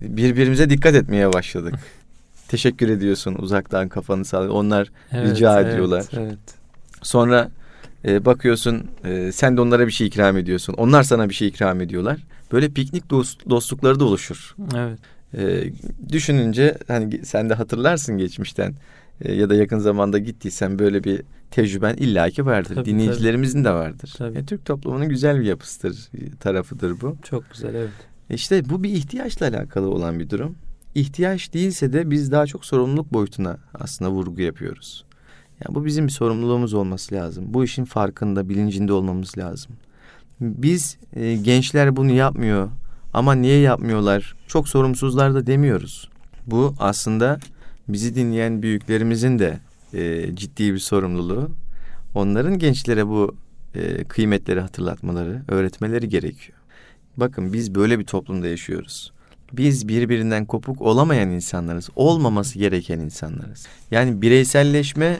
[0.00, 1.74] birbirimize dikkat etmeye başladık.
[2.48, 4.54] Teşekkür ediyorsun uzaktan kafanı sallıyor.
[4.54, 6.04] Onlar evet Rica evet, ediyorlar.
[6.12, 6.38] Evet.
[7.02, 7.50] sonra
[8.04, 10.74] e, bakıyorsun e, sen de onlara bir şey ikram ediyorsun.
[10.76, 12.18] Onlar sana bir şey ikram ediyorlar.
[12.52, 14.54] Böyle piknik dost, dostlukları da oluşur.
[14.76, 14.98] Evet.
[15.34, 15.72] E,
[16.12, 18.74] düşününce hani sen de hatırlarsın geçmişten
[19.20, 22.74] e, ya da yakın zamanda gittiysen böyle bir tecrüben illaki vardır.
[22.74, 24.14] Tabii, Dinleyicilerimizin de vardır.
[24.18, 24.38] Tabii.
[24.38, 27.16] E, Türk toplumunun güzel bir yapısıdır, e, tarafıdır bu.
[27.22, 27.90] Çok güzel evet.
[28.30, 30.54] E, İşte bu bir ihtiyaçla alakalı olan bir durum.
[30.94, 35.04] İhtiyaç değilse de biz daha çok sorumluluk boyutuna aslında vurgu yapıyoruz.
[35.64, 37.44] Yani bu bizim bir sorumluluğumuz olması lazım.
[37.48, 39.72] Bu işin farkında, bilincinde olmamız lazım.
[40.40, 42.70] Biz e, gençler bunu yapmıyor
[43.14, 44.36] ama niye yapmıyorlar?
[44.46, 46.08] Çok sorumsuzlar da demiyoruz.
[46.46, 47.38] Bu aslında
[47.88, 49.58] bizi dinleyen büyüklerimizin de
[49.94, 51.50] e, ciddi bir sorumluluğu.
[52.14, 53.36] Onların gençlere bu
[53.74, 56.58] e, kıymetleri hatırlatmaları, öğretmeleri gerekiyor.
[57.16, 59.12] Bakın biz böyle bir toplumda yaşıyoruz.
[59.52, 61.88] Biz birbirinden kopuk olamayan insanlarız.
[61.96, 63.66] Olmaması gereken insanlarız.
[63.90, 65.18] Yani bireyselleşme,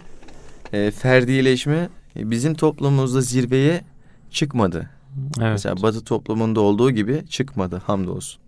[0.73, 3.85] e, ferdileşme e, bizim toplumumuzda zirveye
[4.31, 4.91] çıkmadı.
[5.39, 5.51] Evet.
[5.53, 8.41] Mesela Batı toplumunda olduğu gibi çıkmadı hamdolsun.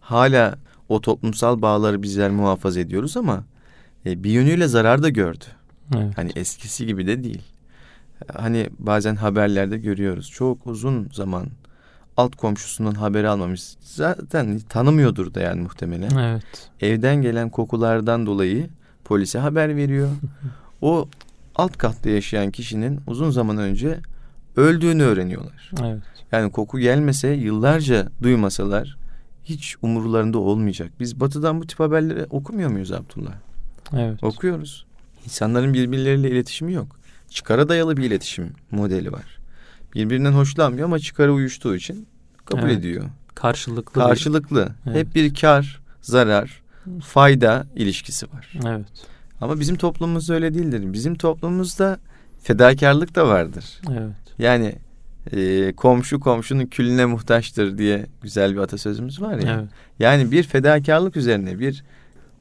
[0.00, 0.58] Hala
[0.88, 3.44] o toplumsal bağları bizler muhafaza ediyoruz ama
[4.06, 5.44] e, bir yönüyle zarar da gördü.
[5.96, 6.18] evet.
[6.18, 7.42] Hani eskisi gibi de değil.
[8.32, 10.30] Hani bazen haberlerde görüyoruz.
[10.30, 11.46] Çok uzun zaman
[12.16, 13.62] alt komşusundan haberi almamış.
[13.80, 16.10] Zaten tanımıyordur da yani muhtemelen.
[16.18, 16.70] Evet.
[16.80, 18.68] Evden gelen kokulardan dolayı
[19.04, 20.08] polise haber veriyor.
[20.82, 21.08] O
[21.56, 23.98] alt katta yaşayan kişinin uzun zaman önce
[24.56, 25.70] öldüğünü öğreniyorlar.
[25.84, 26.02] Evet.
[26.32, 28.96] Yani koku gelmese yıllarca duymasalar
[29.44, 30.90] hiç umurlarında olmayacak.
[31.00, 33.32] Biz batıdan bu tip haberleri okumuyor muyuz Abdullah?
[33.96, 34.24] Evet.
[34.24, 34.86] Okuyoruz.
[35.24, 36.96] İnsanların birbirleriyle iletişimi yok.
[37.30, 39.38] Çıkara dayalı bir iletişim modeli var.
[39.94, 42.06] Birbirinden hoşlanmıyor ama çıkarı uyuştuğu için
[42.44, 42.78] kabul Evet.
[42.78, 43.04] ediyor.
[43.34, 44.00] Karşılıklı.
[44.00, 44.68] Karşılıklı.
[44.86, 44.96] Evet.
[44.96, 46.62] Hep bir kar, zarar,
[47.02, 48.48] fayda ilişkisi var.
[48.54, 48.86] bir- Evet.
[49.40, 50.92] Ama bizim toplumumuz öyle değildir.
[50.92, 51.98] Bizim toplumumuzda
[52.42, 53.64] fedakarlık da vardır.
[53.90, 54.16] Evet.
[54.38, 54.74] Yani
[55.32, 59.56] e, komşu komşunun külüne muhtaçtır diye güzel bir atasözümüz var ya.
[59.60, 59.68] Evet.
[59.98, 61.84] Yani bir fedakarlık üzerine bir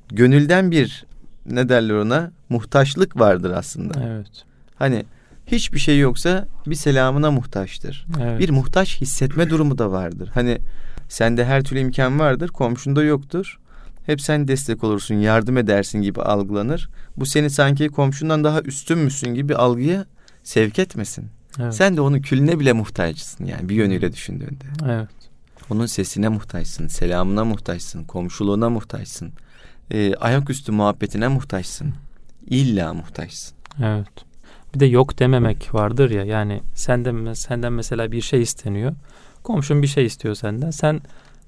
[0.10, 1.06] gönülden bir
[1.46, 4.04] ne derler ona muhtaçlık vardır aslında.
[4.08, 4.44] Evet.
[4.76, 5.06] Hani
[5.48, 8.06] hiçbir şey yoksa bir selamına muhtaçtır.
[8.22, 8.40] Evet.
[8.40, 10.30] Bir muhtaç hissetme durumu da vardır.
[10.34, 10.58] Hani
[11.10, 13.60] sende her türlü imkan vardır, komşunda yoktur.
[14.06, 16.90] Hep sen destek olursun, yardım edersin gibi algılanır.
[17.18, 20.06] Bu seni sanki komşundan daha üstünmüşsün gibi bir algıya
[20.44, 21.30] sevk etmesin.
[21.60, 21.76] Evet.
[21.76, 24.66] Sen de onun külüne bile muhtaçsın yani bir yönüyle düşündüğünde.
[24.86, 25.10] Evet.
[25.70, 29.32] Onun sesine muhtaçsın, selamına muhtaçsın, komşuluğuna muhtaçsın.
[29.92, 31.94] Ee, ayaküstü muhabbetine muhtaçsın.
[32.48, 33.58] İlla muhtaçsın.
[33.84, 34.08] Evet.
[34.76, 38.94] Bir de yok dememek vardır ya yani senden senden mesela bir şey isteniyor.
[39.44, 40.72] Komşun bir şey istiyor senden.
[40.72, 41.02] Sen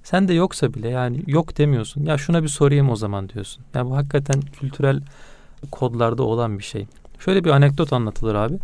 [0.09, 2.05] sen de yoksa bile yani yok demiyorsun.
[2.05, 3.63] Ya şuna bir sorayım o zaman diyorsun.
[3.75, 5.01] Ya bu hakikaten kültürel
[5.71, 6.85] kodlarda olan bir şey.
[7.19, 8.59] Şöyle bir anekdot anlatılır abi.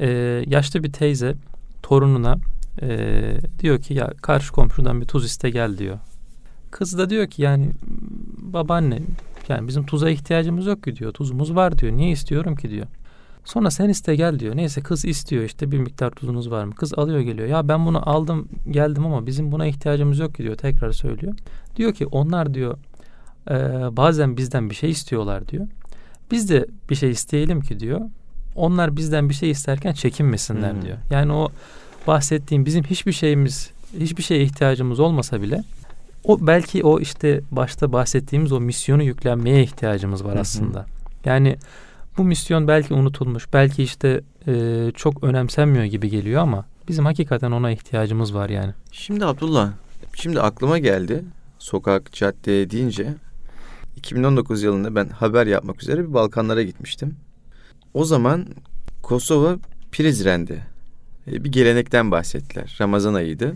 [0.00, 0.08] Ee,
[0.46, 1.34] yaşlı bir teyze
[1.82, 2.36] torununa
[2.82, 3.18] e,
[3.58, 5.98] diyor ki ya karşı komşudan bir tuz iste gel diyor.
[6.70, 7.70] Kız da diyor ki yani
[8.36, 9.02] babaanne
[9.48, 11.12] yani bizim tuza ihtiyacımız yok ki diyor.
[11.12, 11.92] Tuzumuz var diyor.
[11.92, 12.86] Niye istiyorum ki diyor.
[13.44, 14.56] Sonra sen iste gel diyor.
[14.56, 16.74] Neyse kız istiyor işte bir miktar tuzunuz var mı?
[16.74, 17.48] Kız alıyor geliyor.
[17.48, 20.56] Ya ben bunu aldım geldim ama bizim buna ihtiyacımız yok ki diyor.
[20.56, 21.34] Tekrar söylüyor.
[21.76, 22.78] Diyor ki onlar diyor
[23.50, 23.54] e,
[23.96, 25.66] bazen bizden bir şey istiyorlar diyor.
[26.30, 28.00] Biz de bir şey isteyelim ki diyor.
[28.56, 30.82] Onlar bizden bir şey isterken çekinmesinler Hmm.
[30.82, 30.96] diyor.
[31.10, 31.48] Yani o
[32.06, 33.70] bahsettiğim bizim hiçbir şeyimiz
[34.00, 35.64] hiçbir şeye ihtiyacımız olmasa bile
[36.24, 40.86] o belki o işte başta bahsettiğimiz o misyonu yüklenmeye ihtiyacımız var aslında.
[41.24, 41.56] Yani
[42.18, 47.70] bu misyon belki unutulmuş, belki işte e, çok önemsenmiyor gibi geliyor ama bizim hakikaten ona
[47.70, 48.72] ihtiyacımız var yani.
[48.92, 49.72] Şimdi Abdullah,
[50.14, 51.24] şimdi aklıma geldi.
[51.58, 53.14] Sokak, cadde deyince
[53.96, 57.16] 2019 yılında ben haber yapmak üzere bir Balkanlara gitmiştim.
[57.94, 58.46] O zaman
[59.02, 59.56] Kosova
[59.92, 60.58] Prizren'de
[61.26, 62.76] bir gelenekten bahsettiler.
[62.80, 63.54] Ramazan ayıydı.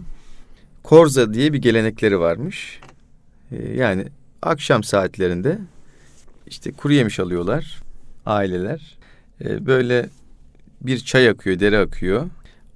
[0.83, 2.81] Korza diye bir gelenekleri varmış.
[3.53, 4.05] E, Yani
[4.43, 5.59] akşam saatlerinde
[6.47, 7.86] işte kuru yemiş alıyorlar
[8.27, 8.99] aileler.
[9.45, 10.09] E, böyle
[10.81, 12.27] bir çay akıyor, dere akıyor.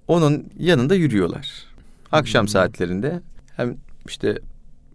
[0.09, 1.65] Onun yanında yürüyorlar.
[2.13, 2.49] Akşam hmm.
[2.49, 3.21] saatlerinde
[3.57, 3.77] hem
[4.07, 4.39] işte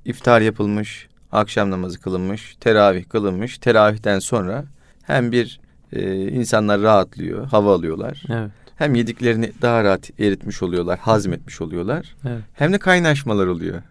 [0.06, 3.58] iftar yapılmış, akşam namazı kılınmış, teravih kılınmış.
[3.58, 4.66] Teravihten sonra
[5.04, 5.60] hem bir
[5.94, 8.24] e, insanlar rahatlıyor, hava alıyorlar.
[8.30, 8.52] Evet.
[8.76, 12.16] Hem yediklerini daha rahat eritmiş oluyorlar, hazmetmiş oluyorlar.
[12.28, 12.42] Evet.
[12.54, 13.82] Hem de kaynaşmalar oluyor.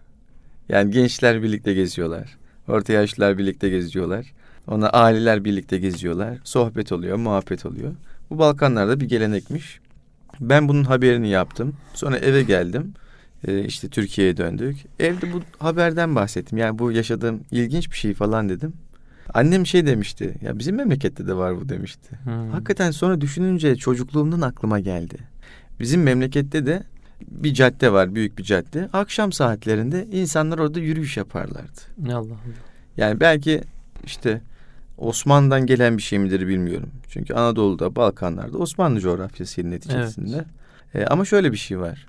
[0.69, 2.37] Yani gençler birlikte geziyorlar.
[2.67, 4.25] Orta yaşlılar birlikte geziyorlar.
[4.67, 6.37] Ona aileler birlikte geziyorlar.
[6.43, 7.91] Sohbet oluyor, muhabbet oluyor.
[8.29, 9.79] Bu Balkanlarda bir gelenekmiş.
[10.39, 11.73] Ben bunun haberini yaptım.
[11.93, 12.93] Sonra eve geldim.
[13.47, 14.77] Ee, işte Türkiye'ye döndük.
[14.99, 16.57] Evde bu haberden bahsettim.
[16.57, 18.73] Yani bu yaşadığım ilginç bir şey falan dedim.
[19.33, 20.35] Annem şey demişti.
[20.41, 22.19] Ya bizim memlekette de var bu demişti.
[22.23, 22.49] Hmm.
[22.51, 25.17] Hakikaten sonra düşününce çocukluğumdan aklıma geldi.
[25.79, 26.83] Bizim memlekette de
[27.27, 28.89] bir cadde var, büyük bir cadde.
[28.93, 31.81] Akşam saatlerinde insanlar orada yürüyüş yaparlardı.
[32.05, 32.37] Allah Allah.
[32.97, 33.61] Yani belki
[34.05, 34.41] işte
[34.97, 36.89] Osmanlı'dan gelen bir şey midir bilmiyorum.
[37.09, 40.45] Çünkü Anadolu'da, Balkanlar'da Osmanlı coğrafyası neticesinde.
[40.93, 41.05] Evet.
[41.05, 42.05] E, ama şöyle bir şey var.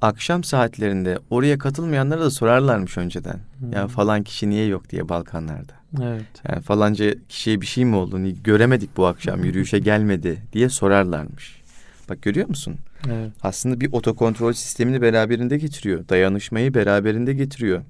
[0.00, 3.38] Akşam saatlerinde oraya katılmayanlara da sorarlarmış önceden.
[3.58, 3.72] Hmm.
[3.72, 5.72] Yani falan kişi niye yok diye Balkanlarda.
[6.02, 6.24] Evet.
[6.48, 8.20] Yani falanca kişiye bir şey mi oldu?
[8.44, 11.62] Göremedik bu akşam yürüyüşe gelmedi diye sorarlarmış.
[12.08, 12.76] Bak görüyor musun?
[13.10, 13.30] Evet.
[13.42, 16.08] Aslında bir otokontrol sistemini beraberinde getiriyor.
[16.08, 17.82] Dayanışmayı beraberinde getiriyor.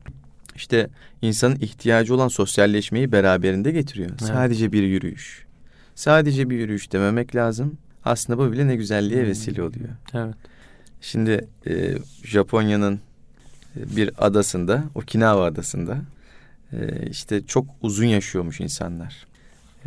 [0.57, 0.89] İşte
[1.23, 4.11] insanın ihtiyacı olan sosyalleşmeyi beraberinde getiriyor.
[4.11, 4.23] Evet.
[4.23, 5.47] Sadece bir yürüyüş.
[5.95, 7.79] Sadece bir yürüyüş dememek lazım.
[8.05, 9.29] Aslında bu bile ne güzelliğe hmm.
[9.29, 9.89] vesile oluyor.
[10.15, 10.35] Evet.
[11.01, 11.95] Şimdi e,
[12.25, 13.01] Japonya'nın
[13.77, 15.99] e, bir adasında, Okinawa adasında
[16.73, 19.27] e, işte çok uzun yaşıyormuş insanlar.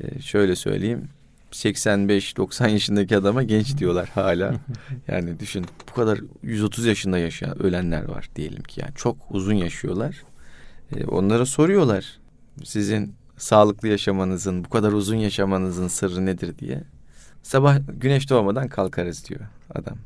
[0.03, 1.09] E, şöyle söyleyeyim,
[1.51, 4.53] 85-90 yaşındaki adama genç diyorlar hala.
[5.07, 10.23] Yani düşün bu kadar 130 yaşında yaşayan ölenler var diyelim ki yani çok uzun yaşıyorlar.
[10.97, 12.19] E, onlara soruyorlar
[12.63, 16.83] sizin sağlıklı yaşamanızın, bu kadar uzun yaşamanızın sırrı nedir diye.
[17.43, 19.41] Sabah güneş doğmadan kalkarız diyor
[19.75, 19.97] adam.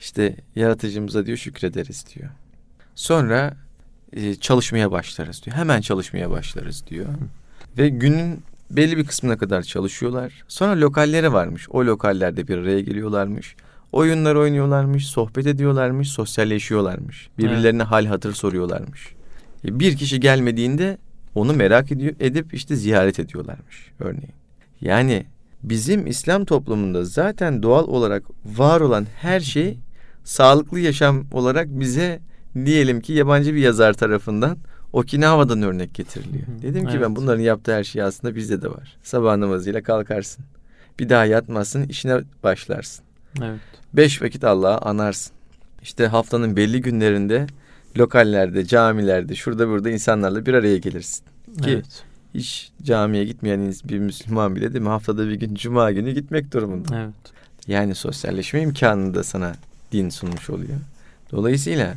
[0.00, 2.30] İşte yaratıcımıza diyor şükrederiz diyor.
[2.94, 3.56] Sonra
[4.12, 5.56] e, çalışmaya başlarız diyor.
[5.56, 7.08] Hemen çalışmaya başlarız diyor.
[7.78, 10.44] Ve günün belli bir kısmına kadar çalışıyorlar.
[10.48, 11.68] Sonra lokalleri varmış.
[11.70, 13.56] O lokallerde bir araya geliyorlarmış.
[13.92, 17.28] Oyunlar oynuyorlarmış, sohbet ediyorlarmış, sosyalleşiyorlarmış.
[17.38, 17.92] Birbirlerine evet.
[17.92, 19.14] hal hatır soruyorlarmış.
[19.64, 20.98] Bir kişi gelmediğinde
[21.34, 24.34] onu merak ediyor, edip işte ziyaret ediyorlarmış örneğin.
[24.80, 25.26] Yani
[25.62, 29.78] bizim İslam toplumunda zaten doğal olarak var olan her şey
[30.24, 32.20] sağlıklı yaşam olarak bize
[32.64, 34.58] diyelim ki yabancı bir yazar tarafından
[34.92, 36.46] Okinawa'dan örnek getiriliyor.
[36.46, 37.02] Hı, Dedim ki evet.
[37.02, 38.96] ben bunların yaptığı her şey aslında bizde de var.
[39.02, 40.44] Sabah namazıyla kalkarsın.
[40.98, 43.04] Bir daha yatmazsın, işine başlarsın.
[43.42, 43.60] Evet.
[43.92, 45.32] Beş vakit Allah'ı anarsın.
[45.82, 47.46] İşte haftanın belli günlerinde
[47.98, 51.24] lokallerde, camilerde, şurada burada insanlarla bir araya gelirsin.
[51.62, 52.04] Ki evet.
[52.34, 54.88] hiç camiye gitmeyen bir Müslüman bile değil mi?
[54.88, 57.00] Haftada bir gün Cuma günü gitmek durumunda.
[57.00, 57.32] Evet.
[57.66, 59.54] Yani sosyalleşme imkanını da sana
[59.92, 60.78] din sunmuş oluyor.
[61.32, 61.94] Dolayısıyla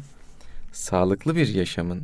[0.71, 2.01] sağlıklı bir yaşamın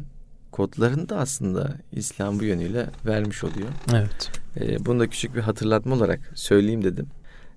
[0.52, 3.70] kodlarını da aslında İslam bu yönüyle vermiş oluyor.
[3.94, 4.32] Evet.
[4.60, 7.08] Ee, bunu da küçük bir hatırlatma olarak söyleyeyim dedim.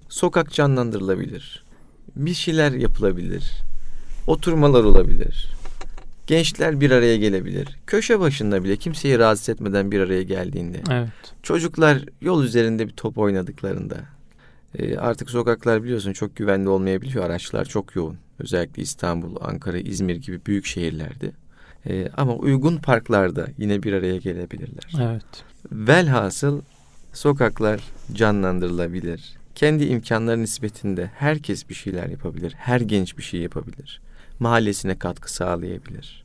[0.09, 1.65] Sokak canlandırılabilir.
[2.17, 3.53] Bir şeyler yapılabilir.
[4.27, 5.49] Oturmalar olabilir.
[6.27, 7.79] Gençler bir araya gelebilir.
[7.87, 10.83] Köşe başında bile kimseyi rahatsız etmeden bir araya geldiğinde.
[10.91, 11.09] Evet.
[11.43, 13.97] Çocuklar yol üzerinde bir top oynadıklarında.
[14.79, 17.25] E, artık sokaklar biliyorsun çok güvenli olmayabiliyor.
[17.25, 18.17] Araçlar çok yoğun.
[18.39, 21.31] Özellikle İstanbul, Ankara, İzmir gibi büyük şehirlerde.
[21.87, 24.93] E, ama uygun parklarda yine bir araya gelebilirler.
[25.01, 25.45] Evet.
[25.73, 26.61] Velhasıl
[27.13, 27.81] sokaklar
[28.13, 29.37] canlandırılabilir.
[29.55, 32.55] Kendi imkanları nispetinde herkes bir şeyler yapabilir.
[32.57, 34.01] Her genç bir şey yapabilir.
[34.39, 36.25] Mahallesine katkı sağlayabilir.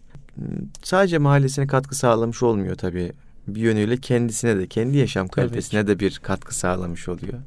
[0.83, 3.13] Sadece mahallesine katkı sağlamış olmuyor tabii.
[3.47, 7.39] Bir yönüyle kendisine de, kendi yaşam kalitesine de bir katkı sağlamış oluyor.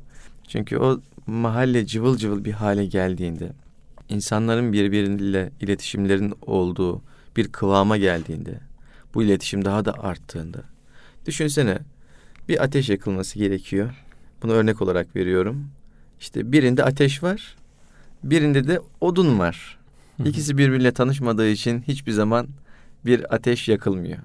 [0.49, 3.53] Çünkü o mahalle cıvıl cıvıl bir hale geldiğinde,
[4.09, 7.03] insanların birbiriyle iletişimlerin olduğu
[7.37, 8.61] bir kıvama geldiğinde,
[9.15, 10.63] bu iletişim daha da arttığında,
[11.27, 11.79] düşünsene
[12.49, 14.05] bir ateş yakılması gerekiyor.
[14.43, 15.71] Bunu örnek olarak veriyorum.
[16.21, 17.57] İşte birinde ateş var,
[18.25, 19.79] birinde de odun var.
[20.29, 22.49] İkisi birbiriyle tanışmadığı için hiçbir zaman
[23.07, 24.19] bir ateş yakılmıyor.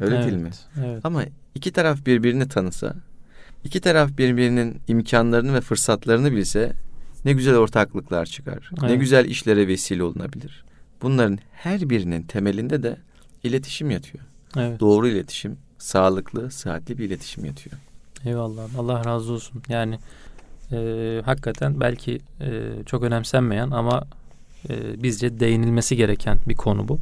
[0.00, 0.50] Öyle evet, değil mi?
[0.84, 1.00] Evet.
[1.04, 1.24] Ama
[1.54, 2.94] iki taraf birbirini tanısa,
[3.64, 6.72] iki taraf birbirinin imkanlarını ve fırsatlarını bilse
[7.24, 8.70] ne güzel ortaklıklar çıkar.
[8.72, 8.90] Evet.
[8.90, 10.64] Ne güzel işlere vesile olunabilir.
[11.02, 12.96] Bunların her birinin temelinde de
[13.42, 14.24] iletişim yatıyor.
[14.56, 14.80] Evet.
[14.80, 17.76] Doğru iletişim, sağlıklı, sıhhatli bir iletişim yatıyor.
[18.24, 18.78] Eyvallah.
[18.78, 19.62] Allah razı olsun.
[19.68, 19.98] Yani
[20.72, 24.04] e, hakikaten belki e, çok önemsenmeyen ama
[24.68, 26.98] e, bizce değinilmesi gereken bir konu bu.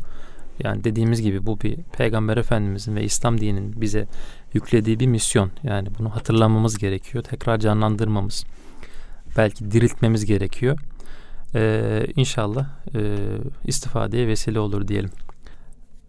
[0.64, 4.06] Yani dediğimiz gibi bu bir Peygamber Efendimizin ve İslam dininin bize
[4.54, 5.50] yüklediği bir misyon.
[5.62, 7.24] Yani bunu hatırlamamız gerekiyor.
[7.24, 8.44] Tekrar canlandırmamız,
[9.36, 10.78] belki diriltmemiz gerekiyor.
[11.54, 13.16] Ee, inşallah e,
[13.64, 15.10] istifadeye vesile olur diyelim.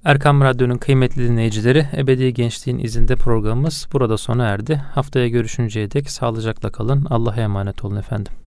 [0.03, 4.75] Erkam Radyo'nun kıymetli dinleyicileri Ebedi Gençliğin izinde programımız burada sona erdi.
[4.75, 7.05] Haftaya görüşünceye dek sağlıcakla kalın.
[7.09, 8.39] Allah'a emanet olun efendim.